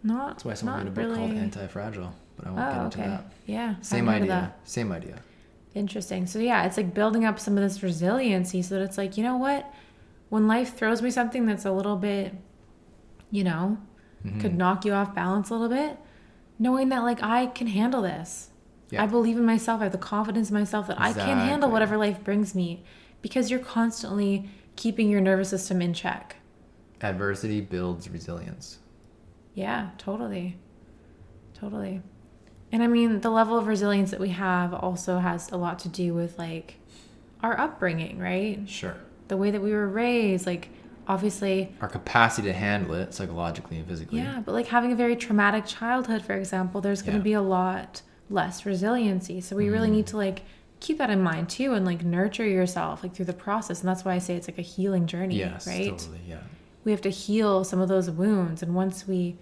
Not 0.02 0.28
That's 0.30 0.44
why 0.44 0.54
someone 0.54 0.78
made 0.80 0.88
a 0.88 0.90
book 0.90 1.04
really. 1.04 1.16
called 1.16 1.30
Anti-Fragile, 1.32 2.14
but 2.36 2.46
I 2.46 2.50
won't 2.50 2.68
get 2.72 2.78
Oh, 2.80 2.84
into 2.86 2.98
okay. 3.00 3.08
that. 3.08 3.32
Yeah. 3.46 3.74
Same 3.80 4.06
haven't 4.06 4.12
heard 4.12 4.16
of 4.16 4.22
idea. 4.22 4.52
that. 4.58 4.68
Same 4.68 4.92
idea. 4.92 5.18
Interesting. 5.74 6.26
So 6.26 6.38
yeah, 6.38 6.64
it's 6.64 6.76
like 6.76 6.92
building 6.94 7.24
up 7.24 7.38
some 7.38 7.56
of 7.56 7.62
this 7.62 7.82
resiliency 7.82 8.62
so 8.62 8.74
that 8.76 8.82
it's 8.84 8.98
like, 8.98 9.16
you 9.16 9.22
know 9.22 9.36
what? 9.36 9.72
When 10.28 10.46
life 10.48 10.76
throws 10.76 11.02
me 11.02 11.10
something 11.10 11.46
that's 11.46 11.64
a 11.64 11.72
little 11.72 11.96
bit, 11.96 12.34
you 13.30 13.44
know, 13.44 13.78
Mhm. 14.24 14.40
could 14.40 14.54
knock 14.56 14.84
you 14.84 14.92
off 14.92 15.14
balance 15.14 15.50
a 15.50 15.54
little 15.54 15.68
bit, 15.68 15.98
knowing 16.58 16.88
that 16.90 17.00
like 17.02 17.22
I 17.22 17.46
can 17.46 17.66
handle 17.68 18.02
this. 18.02 18.50
Yeah. 18.90 19.02
I 19.02 19.06
believe 19.06 19.36
in 19.38 19.44
myself. 19.46 19.80
I 19.80 19.84
have 19.84 19.92
the 19.92 19.98
confidence 19.98 20.50
in 20.50 20.54
myself 20.54 20.86
that 20.88 21.00
I 21.00 21.12
can 21.14 21.38
handle 21.38 21.70
whatever 21.70 21.96
life 21.96 22.22
brings 22.22 22.54
me 22.54 22.84
because 23.22 23.50
you're 23.50 23.58
constantly 23.60 24.50
keeping 24.76 25.08
your 25.08 25.20
nervous 25.22 25.48
system 25.48 25.80
in 25.80 25.94
check. 25.94 26.36
Adversity 27.00 27.60
builds 27.62 28.08
resilience. 28.10 28.78
Yeah, 29.54 29.90
totally. 29.98 30.56
Totally. 31.54 32.02
And 32.70 32.82
I 32.82 32.86
mean, 32.86 33.20
the 33.20 33.30
level 33.30 33.58
of 33.58 33.66
resilience 33.66 34.10
that 34.10 34.20
we 34.20 34.30
have 34.30 34.72
also 34.72 35.18
has 35.18 35.50
a 35.52 35.56
lot 35.56 35.78
to 35.80 35.88
do 35.88 36.14
with 36.14 36.38
like 36.38 36.76
our 37.42 37.58
upbringing, 37.58 38.18
right? 38.18 38.60
Sure. 38.66 38.96
The 39.28 39.36
way 39.36 39.50
that 39.50 39.60
we 39.62 39.72
were 39.72 39.88
raised, 39.88 40.46
like 40.46 40.70
obviously, 41.06 41.74
Our 41.80 41.88
capacity 41.88 42.48
to 42.48 42.54
handle 42.54 42.94
it 42.94 43.12
psychologically 43.14 43.78
and 43.78 43.86
physically. 43.86 44.18
yeah, 44.20 44.40
but 44.44 44.52
like 44.52 44.68
having 44.68 44.92
a 44.92 44.96
very 44.96 45.16
traumatic 45.16 45.66
childhood, 45.66 46.22
for 46.22 46.32
example, 46.34 46.80
there's 46.80 47.02
going 47.02 47.12
to 47.14 47.18
Yeah. 47.18 47.24
be 47.24 47.32
a 47.34 47.42
lot 47.42 48.02
less 48.30 48.64
resiliency. 48.64 49.40
So 49.42 49.54
we 49.56 49.68
really 49.68 49.88
Mhm. 49.88 49.92
need 49.92 50.06
to 50.08 50.16
like 50.16 50.42
keep 50.80 50.98
that 50.98 51.10
in 51.10 51.20
mind 51.22 51.48
too 51.48 51.74
and 51.74 51.84
like 51.84 52.04
nurture 52.04 52.46
yourself 52.46 53.02
like 53.02 53.14
through 53.14 53.26
the 53.26 53.32
process. 53.32 53.80
And 53.80 53.88
that's 53.88 54.04
why 54.04 54.14
I 54.14 54.18
say 54.18 54.34
it's 54.34 54.48
like 54.48 54.58
a 54.58 54.62
healing 54.62 55.06
journey, 55.06 55.36
Yes, 55.38 55.66
right? 55.66 55.88
totally. 55.90 56.20
Yeah. 56.26 56.38
We 56.84 56.90
have 56.92 57.00
to 57.00 57.10
heal 57.10 57.64
some 57.64 57.80
of 57.80 57.88
those 57.88 58.10
wounds 58.10 58.62
and 58.62 58.74
once 58.74 59.06
we 59.06 59.36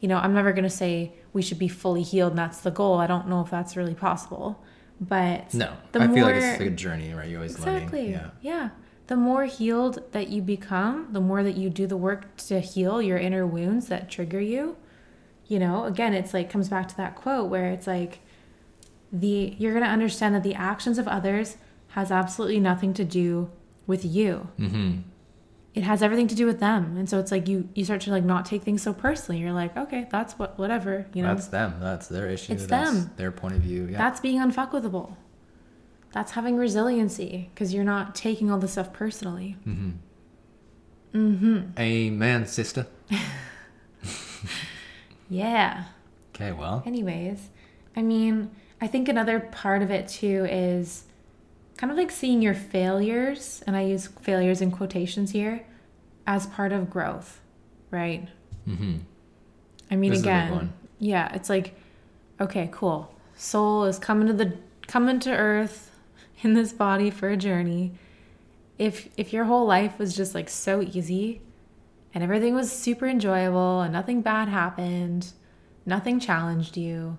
you 0.00 0.08
know 0.08 0.18
i'm 0.18 0.34
never 0.34 0.52
going 0.52 0.64
to 0.64 0.70
say 0.70 1.12
we 1.32 1.40
should 1.42 1.58
be 1.58 1.68
fully 1.68 2.02
healed 2.02 2.30
and 2.32 2.38
that's 2.38 2.60
the 2.60 2.70
goal 2.70 2.98
i 2.98 3.06
don't 3.06 3.28
know 3.28 3.40
if 3.40 3.50
that's 3.50 3.76
really 3.76 3.94
possible 3.94 4.62
but 5.00 5.52
No, 5.52 5.76
the 5.92 6.00
I 6.02 6.06
feel 6.06 6.24
like 6.24 6.36
more- 6.36 6.44
it's 6.44 6.60
like 6.60 6.68
a 6.68 6.72
journey, 6.72 7.12
right? 7.14 7.28
You're 7.28 7.40
always 7.40 7.56
exactly 7.56 7.98
learning. 8.00 8.12
Yeah. 8.12 8.30
yeah 8.42 8.68
the 9.08 9.16
more 9.16 9.44
healed 9.44 10.02
that 10.12 10.28
you 10.28 10.40
become 10.40 11.08
the 11.12 11.20
more 11.20 11.42
that 11.42 11.56
you 11.56 11.68
do 11.68 11.86
the 11.86 11.96
work 11.96 12.36
to 12.36 12.60
heal 12.60 13.02
your 13.02 13.18
inner 13.18 13.46
wounds 13.46 13.88
that 13.88 14.08
trigger 14.10 14.40
you 14.40 14.76
you 15.46 15.58
know 15.58 15.84
again 15.84 16.14
it's 16.14 16.32
like 16.32 16.48
comes 16.48 16.68
back 16.68 16.86
to 16.88 16.96
that 16.96 17.14
quote 17.16 17.50
where 17.50 17.66
it's 17.70 17.86
like 17.86 18.20
the 19.12 19.54
you're 19.58 19.72
going 19.72 19.84
to 19.84 19.90
understand 19.90 20.34
that 20.34 20.42
the 20.42 20.54
actions 20.54 20.96
of 20.98 21.06
others 21.08 21.56
has 21.88 22.10
absolutely 22.10 22.58
nothing 22.60 22.94
to 22.94 23.04
do 23.04 23.50
with 23.86 24.04
you 24.04 24.48
Mm-hmm. 24.58 24.98
It 25.74 25.82
has 25.82 26.02
everything 26.02 26.28
to 26.28 26.34
do 26.36 26.46
with 26.46 26.60
them 26.60 26.96
and 26.96 27.10
so 27.10 27.18
it's 27.18 27.32
like 27.32 27.48
you 27.48 27.68
you 27.74 27.84
start 27.84 28.00
to 28.00 28.10
like 28.10 28.24
not 28.24 28.46
take 28.46 28.62
things 28.62 28.80
so 28.80 28.92
personally 28.92 29.40
you're 29.40 29.52
like 29.52 29.76
okay 29.76 30.06
that's 30.10 30.38
what 30.38 30.56
whatever 30.58 31.06
you 31.12 31.22
know 31.22 31.34
That's 31.34 31.48
them. 31.48 31.76
That's 31.80 32.06
their 32.06 32.28
issue. 32.28 32.52
It's 32.52 32.66
that's 32.66 32.90
them. 32.90 33.10
Their 33.16 33.32
point 33.32 33.56
of 33.56 33.60
view. 33.62 33.88
Yeah. 33.90 33.98
that's 33.98 34.20
being 34.20 34.38
unfuckwithable 34.38 35.16
that's 36.12 36.32
having 36.32 36.56
resiliency 36.56 37.50
because 37.52 37.74
you're 37.74 37.82
not 37.84 38.14
taking 38.14 38.50
all 38.50 38.58
the 38.58 38.68
stuff 38.68 38.92
personally 38.92 39.56
mm-hmm. 39.66 39.90
mm-hmm 41.12 41.78
Amen, 41.78 42.46
sister. 42.46 42.86
yeah 45.28 45.84
Okay, 46.34 46.52
well. 46.52 46.82
anyways 46.86 47.48
i 47.96 48.02
mean 48.02 48.50
i 48.80 48.86
think 48.86 49.08
another 49.08 49.40
part 49.40 49.82
of 49.82 49.90
it 49.90 50.06
too 50.08 50.46
is 50.48 51.04
kind 51.76 51.90
of 51.90 51.96
like 51.96 52.10
seeing 52.10 52.40
your 52.40 52.54
failures 52.54 53.62
and 53.66 53.76
i 53.76 53.82
use 53.82 54.06
failures 54.22 54.60
in 54.60 54.70
quotations 54.70 55.32
here 55.32 55.64
as 56.26 56.46
part 56.46 56.72
of 56.72 56.90
growth 56.90 57.40
right 57.90 58.28
Mm-hmm. 58.68 58.96
I 59.90 59.96
mean, 59.96 60.10
This 60.10 60.20
is 60.20 60.26
a 60.26 60.28
big 60.28 60.34
again, 60.34 60.72
yeah, 60.98 61.34
it's 61.34 61.48
like, 61.50 61.74
okay, 62.40 62.68
cool. 62.72 63.14
Soul 63.36 63.84
is 63.84 63.98
coming 63.98 64.26
to 64.28 64.32
the 64.32 64.56
coming 64.86 65.18
to 65.20 65.30
Earth 65.30 65.90
in 66.42 66.54
this 66.54 66.72
body 66.72 67.10
for 67.10 67.28
a 67.28 67.36
journey. 67.36 67.92
If 68.78 69.08
if 69.16 69.32
your 69.32 69.44
whole 69.44 69.66
life 69.66 69.98
was 69.98 70.16
just 70.16 70.34
like 70.34 70.48
so 70.48 70.80
easy, 70.82 71.42
and 72.14 72.24
everything 72.24 72.54
was 72.54 72.72
super 72.72 73.06
enjoyable, 73.06 73.80
and 73.82 73.92
nothing 73.92 74.22
bad 74.22 74.48
happened, 74.48 75.32
nothing 75.84 76.20
challenged 76.20 76.76
you, 76.76 77.18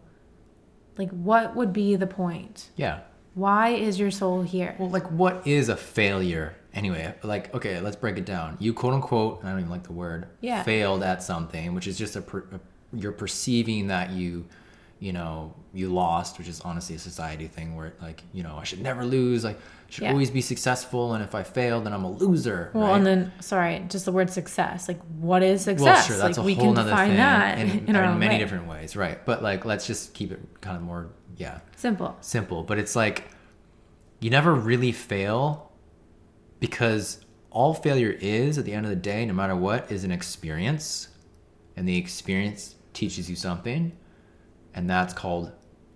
like 0.97 1.11
what 1.11 1.55
would 1.55 1.73
be 1.73 1.95
the 1.95 2.07
point? 2.07 2.69
Yeah. 2.75 3.01
Why 3.35 3.69
is 3.69 3.99
your 3.99 4.11
soul 4.11 4.41
here? 4.41 4.75
Well, 4.79 4.89
like, 4.89 5.11
what 5.11 5.45
is 5.45 5.69
a 5.69 5.75
failure 5.75 6.55
anyway? 6.73 7.13
Like, 7.21 7.53
okay, 7.53 7.79
let's 7.81 7.95
break 7.97 8.17
it 8.17 8.25
down. 8.25 8.55
You 8.59 8.73
quote 8.73 8.93
unquote, 8.93 9.41
I 9.43 9.49
don't 9.51 9.59
even 9.59 9.69
like 9.69 9.83
the 9.83 9.91
word, 9.93 10.27
Yeah. 10.41 10.63
failed 10.63 11.03
at 11.03 11.21
something, 11.21 11.73
which 11.75 11.85
is 11.85 11.97
just 11.97 12.15
a, 12.15 12.21
per, 12.21 12.39
a 12.53 12.59
you're 12.97 13.11
perceiving 13.11 13.87
that 13.87 14.11
you, 14.11 14.45
you 14.99 15.11
know, 15.13 15.53
you 15.73 15.89
lost, 15.89 16.37
which 16.37 16.47
is 16.47 16.61
honestly 16.61 16.95
a 16.95 16.99
society 16.99 17.47
thing 17.47 17.75
where 17.75 17.93
like, 18.01 18.23
you 18.33 18.43
know, 18.43 18.55
I 18.57 18.63
should 18.63 18.81
never 18.81 19.05
lose. 19.05 19.43
Like, 19.43 19.57
I 19.57 19.91
should 19.91 20.03
Yeah. 20.05 20.11
always 20.11 20.31
be 20.31 20.41
successful, 20.41 21.13
and 21.13 21.23
if 21.23 21.35
I 21.35 21.43
fail, 21.43 21.81
then 21.81 21.93
I'm 21.93 22.03
a 22.05 22.11
loser. 22.11 22.71
Well, 22.73 22.87
right? 22.87 22.95
and 22.97 23.05
then 23.05 23.31
sorry, 23.39 23.85
just 23.89 24.05
the 24.05 24.11
word 24.11 24.29
success. 24.29 24.87
Like, 24.87 24.99
what 25.19 25.43
is 25.43 25.61
success? 25.61 25.85
Well, 25.85 26.01
sure, 26.03 26.17
that's 26.17 26.37
like, 26.37 26.43
a 26.43 26.47
we 26.47 26.53
whole 26.55 26.73
can 26.73 26.85
define 26.85 27.07
thing 27.09 27.17
that 27.17 27.59
in, 27.59 27.69
in, 27.87 27.95
in 27.95 28.19
many 28.19 28.35
way. 28.35 28.39
different 28.39 28.67
ways, 28.67 28.95
right? 28.95 29.23
But 29.25 29.43
like, 29.43 29.65
let's 29.65 29.85
just 29.85 30.13
keep 30.13 30.31
it 30.31 30.39
kind 30.61 30.77
of 30.77 30.81
more, 30.83 31.09
yeah, 31.37 31.59
Simple. 31.75 32.15
simple. 32.21 32.63
But 32.63 32.79
it's 32.79 32.95
like 32.95 33.25
you 34.21 34.29
never 34.29 34.53
really 34.55 34.91
fail 34.93 35.71
because 36.59 37.19
all 37.51 37.73
failure 37.73 38.11
is 38.21 38.57
at 38.57 38.65
the 38.65 38.73
end 38.73 38.85
of 38.85 38.89
the 38.89 38.95
day, 38.95 39.25
no 39.25 39.33
matter 39.33 39.55
what, 39.55 39.91
is 39.91 40.03
an 40.03 40.11
experience, 40.11 41.09
and 41.75 41.87
the 41.87 41.97
experience 41.97 42.75
teaches 42.93 43.29
you 43.29 43.35
something, 43.35 43.91
and 44.75 44.87
that's 44.87 45.13
called 45.13 45.51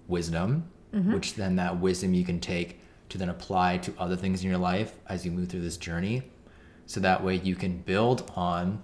wisdom. 0.08 0.72
Mm-hmm. 0.94 1.14
Which 1.14 1.36
then 1.36 1.58
that 1.58 1.80
wisdom 1.80 2.16
you 2.16 2.26
can 2.26 2.40
take 2.40 2.80
to 3.10 3.20
then 3.20 3.30
apply 3.30 3.78
to 3.78 3.94
other 4.00 4.16
things 4.16 4.44
in 4.44 4.50
your 4.50 4.58
life 4.58 4.94
as 5.06 5.24
you 5.24 5.32
move 5.32 5.50
through 5.50 5.62
this 5.62 5.78
journey. 5.78 6.24
So 6.88 7.00
that 7.02 7.24
way 7.24 7.36
you 7.36 7.56
can 7.56 7.78
build 7.78 8.32
on 8.36 8.84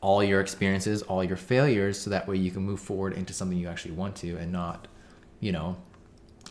all 0.00 0.24
your 0.24 0.40
experiences, 0.40 1.02
all 1.02 1.22
your 1.22 1.36
failures, 1.36 2.00
so 2.00 2.08
that 2.08 2.26
way 2.26 2.36
you 2.38 2.50
can 2.50 2.62
move 2.62 2.80
forward 2.80 3.12
into 3.12 3.34
something 3.34 3.58
you 3.58 3.68
actually 3.68 3.92
want 3.92 4.16
to 4.16 4.36
and 4.38 4.50
not, 4.50 4.88
you 5.38 5.52
know, 5.52 5.76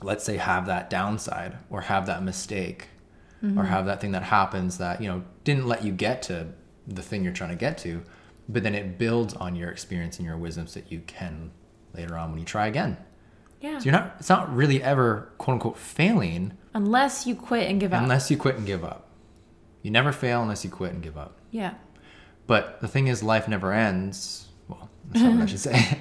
let's 0.03 0.23
say 0.23 0.37
have 0.37 0.67
that 0.67 0.91
downside 0.91 1.57
or 1.71 1.81
have 1.81 2.05
that 2.05 2.21
mistake 2.21 2.89
or 3.41 3.47
mm-hmm. 3.47 3.61
have 3.61 3.87
that 3.87 3.99
thing 3.99 4.11
that 4.11 4.23
happens 4.23 4.77
that, 4.77 5.01
you 5.01 5.07
know, 5.07 5.23
didn't 5.43 5.67
let 5.67 5.83
you 5.83 5.91
get 5.91 6.21
to 6.21 6.49
the 6.87 7.01
thing 7.01 7.23
you're 7.23 7.33
trying 7.33 7.49
to 7.49 7.55
get 7.55 7.79
to, 7.79 8.03
but 8.47 8.61
then 8.61 8.75
it 8.75 8.99
builds 8.99 9.33
on 9.33 9.55
your 9.55 9.69
experience 9.71 10.17
and 10.19 10.27
your 10.27 10.37
wisdom 10.37 10.67
so 10.67 10.79
that 10.79 10.91
you 10.91 11.01
can 11.07 11.49
later 11.93 12.17
on 12.17 12.31
when 12.31 12.39
you 12.39 12.45
try 12.45 12.67
again. 12.67 12.97
Yeah. 13.59 13.77
So 13.79 13.85
you're 13.85 13.93
not 13.93 14.15
it's 14.19 14.29
not 14.29 14.53
really 14.55 14.81
ever 14.81 15.31
quote 15.37 15.55
unquote 15.55 15.77
failing 15.77 16.57
Unless 16.73 17.27
you 17.27 17.35
quit 17.35 17.69
and 17.69 17.79
give 17.79 17.93
up. 17.93 18.01
unless 18.01 18.31
you 18.31 18.37
quit 18.37 18.55
and 18.55 18.65
give 18.65 18.83
up. 18.83 19.07
You 19.81 19.91
never 19.91 20.11
fail 20.11 20.41
unless 20.41 20.63
you 20.63 20.69
quit 20.71 20.93
and 20.93 21.01
give 21.03 21.17
up. 21.17 21.37
yeah. 21.51 21.73
But 22.47 22.81
the 22.81 22.87
thing 22.87 23.07
is, 23.07 23.23
life 23.23 23.47
never 23.47 23.71
ends. 23.71 24.47
Well, 24.67 24.89
that's 25.09 25.23
not 25.23 25.33
what 25.33 25.41
I 25.43 25.45
should 25.45 25.59
say. 25.71 25.99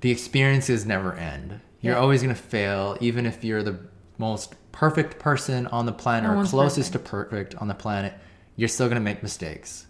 The 0.00 0.10
experiences 0.10 0.86
never 0.86 1.14
end. 1.14 1.60
You're 1.80 1.94
Yeah. 1.94 2.00
always 2.00 2.22
going 2.22 2.34
to 2.34 2.40
fail, 2.40 2.96
even 3.00 3.26
if 3.26 3.42
you're 3.42 3.62
the 3.62 3.78
most 4.18 4.54
perfect 4.70 5.18
person 5.18 5.66
on 5.68 5.86
the 5.86 5.92
planet 5.92 6.30
No 6.30 6.40
or 6.40 6.44
closest 6.44 6.92
to 6.92 6.98
perfect 6.98 7.54
on 7.56 7.68
the 7.68 7.74
planet. 7.74 8.14
You're 8.56 8.68
still 8.68 8.86
going 8.86 8.96
to 9.00 9.04
make 9.04 9.22
mistakes. 9.22 9.86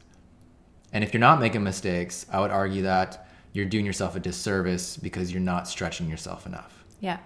And 0.92 1.04
if 1.04 1.12
you're 1.12 1.20
not 1.20 1.40
making 1.40 1.62
mistakes, 1.62 2.24
I 2.32 2.40
would 2.40 2.50
argue 2.50 2.82
that 2.82 3.28
you're 3.52 3.66
doing 3.66 3.84
yourself 3.86 4.14
a 4.16 4.20
disservice 4.20 4.96
because 4.96 5.32
you're 5.32 5.40
not 5.40 5.66
stretching 5.68 6.08
yourself 6.08 6.46
enough. 6.46 6.84
Yeah. 7.00 7.18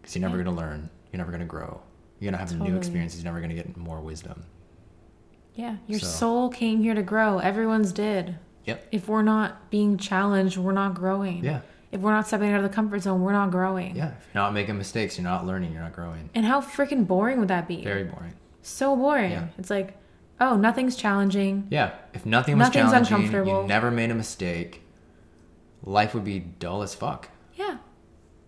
Because 0.00 0.16
you're 0.16 0.22
never 0.22 0.36
Yeah. 0.38 0.44
going 0.44 0.56
to 0.56 0.60
learn. 0.62 0.90
You're 1.12 1.18
never 1.18 1.30
going 1.30 1.40
to 1.40 1.46
grow. 1.46 1.80
You're 2.18 2.30
going 2.32 2.38
to 2.46 2.52
have 2.52 2.60
new 2.60 2.76
experiences. 2.76 3.22
You're 3.22 3.32
never 3.32 3.40
going 3.40 3.50
to 3.50 3.56
get 3.56 3.76
more 3.76 4.00
wisdom. 4.00 4.44
Yeah. 5.54 5.76
Your 5.86 6.00
So- 6.00 6.06
soul 6.06 6.48
came 6.48 6.82
here 6.82 6.94
to 6.94 7.02
grow. 7.02 7.38
Everyone's 7.38 7.92
did. 7.92 8.36
Yep. 8.64 8.86
If 8.92 9.08
we're 9.08 9.22
not 9.22 9.70
being 9.70 9.96
challenged, 9.98 10.56
we're 10.56 10.72
not 10.72 10.94
growing. 10.94 11.44
Yeah. 11.44 11.60
If 11.90 12.00
we're 12.00 12.12
not 12.12 12.26
stepping 12.26 12.50
out 12.52 12.56
of 12.56 12.62
the 12.62 12.74
comfort 12.74 13.00
zone, 13.00 13.20
we're 13.22 13.32
not 13.32 13.50
growing. 13.50 13.94
Yeah. 13.96 14.08
If 14.18 14.28
you're 14.32 14.42
not 14.42 14.54
making 14.54 14.78
mistakes, 14.78 15.18
you're 15.18 15.24
not 15.24 15.44
learning, 15.46 15.72
you're 15.72 15.82
not 15.82 15.92
growing. 15.92 16.30
And 16.34 16.46
how 16.46 16.60
freaking 16.62 17.06
boring 17.06 17.38
would 17.38 17.48
that 17.48 17.68
be? 17.68 17.84
Very 17.84 18.04
boring. 18.04 18.32
so 18.62 18.96
boring. 18.96 19.32
Yeah. 19.32 19.48
It's 19.58 19.68
like, 19.70 19.98
oh, 20.40 20.56
nothing's 20.56 20.96
challenging. 20.96 21.66
Yeah. 21.70 21.90
If 22.14 22.24
nothing 22.24 22.56
was 22.56 22.68
Nothing's 22.68 22.90
challenging, 22.92 23.16
uncomfortable. 23.16 23.62
you 23.62 23.68
never 23.68 23.90
made 23.90 24.10
a 24.10 24.14
mistake, 24.14 24.82
life 25.84 26.14
would 26.14 26.24
be 26.24 26.40
dull 26.40 26.82
as 26.82 26.94
fuck. 26.94 27.28
Yeah. 27.54 27.78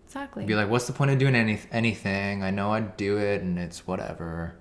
Exactly. 0.07 0.45
You'd 0.45 0.49
be 0.49 0.55
like, 0.55 0.71
what's 0.71 0.87
the 0.87 0.93
point 0.93 1.11
of 1.11 1.19
doing 1.19 1.35
any 1.35 1.59
anything? 1.73 2.43
I 2.43 2.51
know 2.51 2.73
I'd 2.73 2.97
do 2.97 3.19
it 3.19 3.43
and 3.43 3.59
it's 3.59 3.87
whatever, 3.87 4.55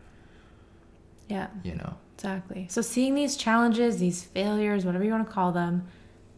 yeah. 1.29 1.47
you 1.63 1.75
know. 1.75 1.93
Exactly. 2.15 2.67
So 2.69 2.81
seeing 2.81 3.15
these 3.15 3.38
challenges, 3.38 3.97
these 3.97 4.23
failures, 4.23 4.86
whatever 4.86 5.03
you 5.03 5.12
want 5.12 5.27
to 5.27 5.31
call 5.31 5.51
them, 5.51 5.86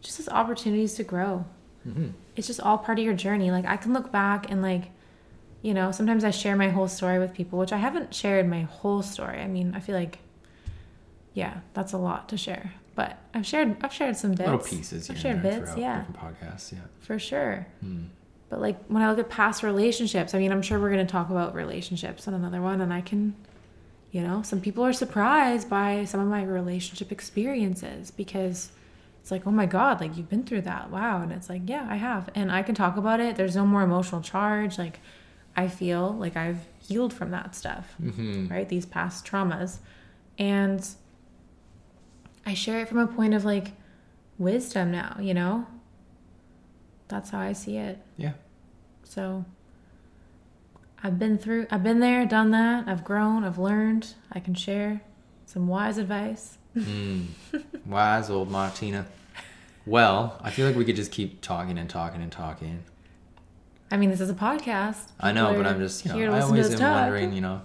just 0.00 0.20
as 0.20 0.28
opportunities 0.28 0.94
to 0.94 1.04
grow. 1.04 1.46
Mm-hmm. 1.88 2.08
It's 2.34 2.46
just 2.46 2.60
all 2.60 2.76
part 2.78 2.98
of 2.98 3.04
your 3.04 3.14
journey. 3.14 3.50
Like 3.50 3.64
I 3.64 3.76
can 3.76 3.92
look 3.92 4.12
back 4.12 4.50
and 4.50 4.60
like, 4.60 4.90
you 5.62 5.72
know, 5.72 5.92
sometimes 5.92 6.24
I 6.24 6.30
share 6.30 6.56
my 6.56 6.68
whole 6.68 6.88
story 6.88 7.18
with 7.18 7.32
people, 7.32 7.58
which 7.58 7.72
I 7.72 7.78
haven't 7.78 8.14
shared 8.14 8.48
my 8.48 8.62
whole 8.62 9.02
story. 9.02 9.38
I 9.40 9.46
mean, 9.46 9.74
I 9.74 9.80
feel 9.80 9.94
like, 9.94 10.18
yeah, 11.32 11.60
that's 11.72 11.92
a 11.92 11.98
lot 11.98 12.28
to 12.30 12.36
share. 12.36 12.74
But 12.96 13.16
I've 13.34 13.46
shared 13.46 13.76
I've 13.82 13.92
shared 13.92 14.16
some 14.16 14.32
bits. 14.32 14.40
Little 14.50 14.58
pieces. 14.58 15.08
I've 15.08 15.18
shared 15.18 15.42
bits, 15.42 15.70
yeah, 15.76 16.04
Different 16.04 16.18
podcasts. 16.40 16.72
Yeah. 16.72 16.78
for 17.00 17.18
sure. 17.20 17.66
Hmm. 17.80 18.06
But 18.48 18.60
like 18.60 18.84
when 18.88 19.02
I 19.02 19.08
look 19.10 19.18
at 19.20 19.28
past 19.28 19.62
relationships, 19.62 20.34
I 20.34 20.38
mean, 20.38 20.50
I'm 20.52 20.62
sure 20.62 20.78
we're 20.80 20.90
going 20.92 21.06
to 21.06 21.10
talk 21.12 21.30
about 21.30 21.54
relationships 21.54 22.26
on 22.26 22.34
another 22.34 22.60
one, 22.62 22.80
and 22.80 22.92
I 22.92 23.00
can, 23.00 23.34
you 24.12 24.22
know, 24.22 24.42
some 24.42 24.60
people 24.60 24.84
are 24.84 24.92
surprised 24.92 25.68
by 25.70 26.04
some 26.04 26.20
of 26.20 26.26
my 26.28 26.42
relationship 26.42 27.12
experiences 27.12 28.10
because 28.10 28.70
it's 29.20 29.30
like, 29.32 29.46
oh 29.48 29.50
my 29.50 29.66
God, 29.66 30.00
like 30.00 30.16
you've 30.16 30.28
been 30.30 30.44
through 30.44 30.62
that. 30.62 30.90
Wow. 30.90 31.20
And 31.22 31.32
it's 31.32 31.48
like, 31.48 31.62
yeah, 31.66 31.86
I 31.90 31.96
have. 31.96 32.30
And 32.36 32.50
I 32.52 32.62
can 32.62 32.76
talk 32.76 32.96
about 32.96 33.18
it. 33.18 33.34
There's 33.34 33.56
no 33.56 33.66
more 33.66 33.82
emotional 33.82 34.20
charge. 34.20 34.78
Like 34.78 35.00
I 35.56 35.66
feel 35.66 36.12
like 36.14 36.36
I've 36.36 36.60
healed 36.78 37.12
from 37.12 37.32
that 37.32 37.56
stuff, 37.56 37.96
Mm-hmm. 38.00 38.46
right? 38.46 38.68
These 38.68 38.86
past 38.86 39.26
traumas. 39.26 39.78
And 40.38 40.86
I 42.46 42.54
share 42.54 42.80
it 42.80 42.88
from 42.88 42.98
a 42.98 43.06
point 43.06 43.34
of 43.34 43.44
like 43.44 43.72
wisdom 44.38 44.92
now, 44.92 45.18
you 45.20 45.34
know? 45.34 45.66
That's 47.08 47.30
how 47.30 47.40
I 47.40 47.52
see 47.52 47.76
it. 47.76 47.98
Yeah. 48.16 48.32
So 49.04 49.44
I've 51.02 51.18
been 51.18 51.38
through, 51.38 51.66
I've 51.70 51.82
been 51.82 52.00
there, 52.00 52.24
done 52.24 52.52
that. 52.52 52.88
I've 52.88 53.04
grown, 53.04 53.44
I've 53.44 53.58
learned. 53.58 54.14
I 54.32 54.40
can 54.40 54.54
share 54.54 55.02
some 55.44 55.66
wise 55.68 55.98
advice. 55.98 56.58
Mm. 56.76 57.26
Wise 57.86 58.28
old 58.28 58.50
Martina. 58.50 59.06
Well, 59.86 60.38
I 60.42 60.50
feel 60.50 60.66
like 60.66 60.76
we 60.76 60.84
could 60.84 60.96
just 60.96 61.10
keep 61.10 61.40
talking 61.40 61.78
and 61.78 61.88
talking 61.88 62.20
and 62.20 62.30
talking. 62.30 62.82
I 63.90 63.96
mean, 63.96 64.10
this 64.10 64.20
is 64.20 64.28
a 64.28 64.34
podcast. 64.34 65.08
I 65.18 65.32
know, 65.32 65.54
but 65.54 65.66
I'm 65.66 65.78
just, 65.78 66.04
you 66.04 66.12
know, 66.12 66.34
I 66.34 66.40
always 66.40 66.70
am 66.70 66.78
talk. 66.78 67.02
wondering, 67.02 67.32
you 67.32 67.40
know, 67.40 67.62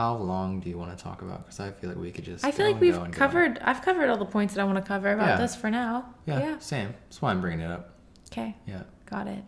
how 0.00 0.16
long 0.16 0.60
do 0.60 0.70
you 0.70 0.78
want 0.78 0.96
to 0.96 1.02
talk 1.04 1.20
about? 1.22 1.44
Because 1.44 1.60
I 1.60 1.70
feel 1.72 1.90
like 1.90 1.98
we 1.98 2.10
could 2.10 2.24
just. 2.24 2.42
I 2.44 2.50
feel 2.52 2.66
like 2.66 2.80
we've 2.80 2.94
go 2.94 3.02
and 3.02 3.12
go. 3.12 3.18
covered, 3.18 3.58
I've 3.62 3.82
covered 3.82 4.08
all 4.08 4.16
the 4.16 4.24
points 4.24 4.54
that 4.54 4.60
I 4.60 4.64
want 4.64 4.76
to 4.78 4.82
cover 4.82 5.12
about 5.12 5.28
Yeah. 5.28 5.36
this 5.36 5.54
for 5.54 5.70
now. 5.70 6.14
Yeah, 6.26 6.38
Yeah. 6.40 6.58
same. 6.58 6.94
That's 7.08 7.20
why 7.20 7.30
I'm 7.32 7.40
bringing 7.42 7.60
it 7.60 7.70
up. 7.70 7.94
Okay. 8.32 8.56
Yeah. 8.66 8.82
Got 9.06 9.26
it. 9.26 9.44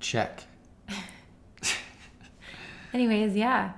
Check. 0.00 0.44
Anyways, 2.94 3.34
yeah. 3.36 3.72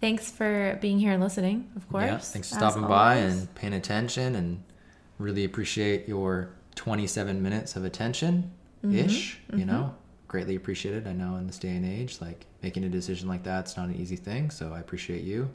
Thanks 0.00 0.30
for 0.30 0.78
being 0.80 0.98
here 0.98 1.12
and 1.12 1.22
listening, 1.22 1.70
of 1.76 1.88
course. 1.88 2.04
Yeah. 2.04 2.18
Thanks 2.18 2.50
for 2.50 2.56
stopping 2.56 2.86
by 2.86 3.16
and 3.16 3.52
paying 3.54 3.72
attention 3.72 4.34
and 4.36 4.62
really 5.18 5.44
appreciate 5.44 6.06
your 6.08 6.50
27 6.74 7.42
minutes 7.42 7.74
of 7.76 7.84
attention 7.84 8.52
ish, 8.82 9.38
Mm-hmm. 9.48 9.58
you 9.58 9.66
know. 9.66 9.94
Greatly 10.34 10.56
appreciated. 10.56 11.06
I 11.06 11.12
know 11.12 11.36
in 11.36 11.46
this 11.46 11.60
day 11.60 11.76
and 11.76 11.86
age, 11.86 12.20
like 12.20 12.44
making 12.60 12.82
a 12.82 12.88
decision 12.88 13.28
like 13.28 13.44
that's 13.44 13.76
not 13.76 13.86
an 13.86 13.94
easy 13.94 14.16
thing. 14.16 14.50
So 14.50 14.72
I 14.72 14.80
appreciate 14.80 15.22
you. 15.22 15.48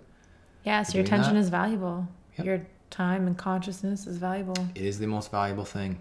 Yes, 0.63 0.95
your 0.95 1.03
attention 1.03 1.33
that. 1.33 1.41
is 1.41 1.49
valuable. 1.49 2.07
Yep. 2.37 2.45
Your 2.47 2.65
time 2.89 3.27
and 3.27 3.37
consciousness 3.37 4.07
is 4.07 4.15
valuable. 4.15 4.55
It 4.75 4.83
is 4.83 4.97
the 4.97 5.05
most 5.05 5.31
valuable 5.31 5.65
thing 5.65 5.99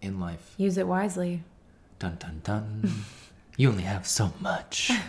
in 0.00 0.20
life. 0.20 0.54
Use 0.58 0.78
it 0.78 0.86
wisely. 0.86 1.42
Dun 1.98 2.14
dun 2.20 2.40
dun. 2.44 2.88
you 3.56 3.68
only 3.68 3.82
have 3.82 4.06
so 4.06 4.32
much. 4.38 4.92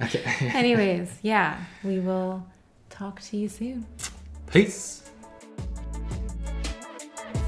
Okay. 0.00 0.22
Anyways, 0.54 1.18
yeah, 1.22 1.60
we 1.84 2.00
will 2.00 2.44
talk 2.88 3.20
to 3.20 3.36
you 3.36 3.48
soon. 3.48 3.86
Peace. 4.50 5.10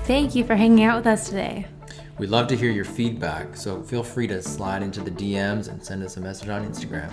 Thank 0.04 0.34
you 0.36 0.44
for 0.44 0.54
hanging 0.54 0.84
out 0.84 0.96
with 0.96 1.06
us 1.06 1.28
today. 1.28 1.66
We'd 2.16 2.30
love 2.30 2.46
to 2.48 2.56
hear 2.56 2.70
your 2.70 2.84
feedback, 2.84 3.56
so 3.56 3.82
feel 3.82 4.04
free 4.04 4.28
to 4.28 4.40
slide 4.40 4.84
into 4.84 5.00
the 5.00 5.10
DMs 5.10 5.68
and 5.68 5.84
send 5.84 6.04
us 6.04 6.16
a 6.16 6.20
message 6.20 6.48
on 6.48 6.64
Instagram. 6.64 7.10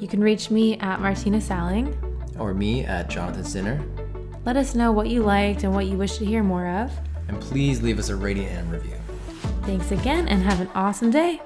You 0.00 0.08
can 0.08 0.20
reach 0.20 0.50
me 0.50 0.76
at 0.78 1.00
Martina 1.00 1.40
Salling. 1.40 1.96
Or 2.36 2.52
me 2.52 2.84
at 2.84 3.08
Jonathan 3.08 3.44
Stinner. 3.44 3.80
Let 4.44 4.56
us 4.56 4.74
know 4.74 4.90
what 4.90 5.08
you 5.08 5.22
liked 5.22 5.62
and 5.62 5.72
what 5.72 5.86
you 5.86 5.96
wish 5.96 6.18
to 6.18 6.24
hear 6.24 6.42
more 6.42 6.66
of. 6.66 6.90
And 7.28 7.40
please 7.40 7.82
leave 7.82 8.00
us 8.00 8.08
a 8.08 8.16
rating 8.16 8.46
and 8.46 8.68
review. 8.72 8.96
Thanks 9.62 9.92
again 9.92 10.26
and 10.26 10.42
have 10.42 10.60
an 10.60 10.68
awesome 10.74 11.12
day. 11.12 11.40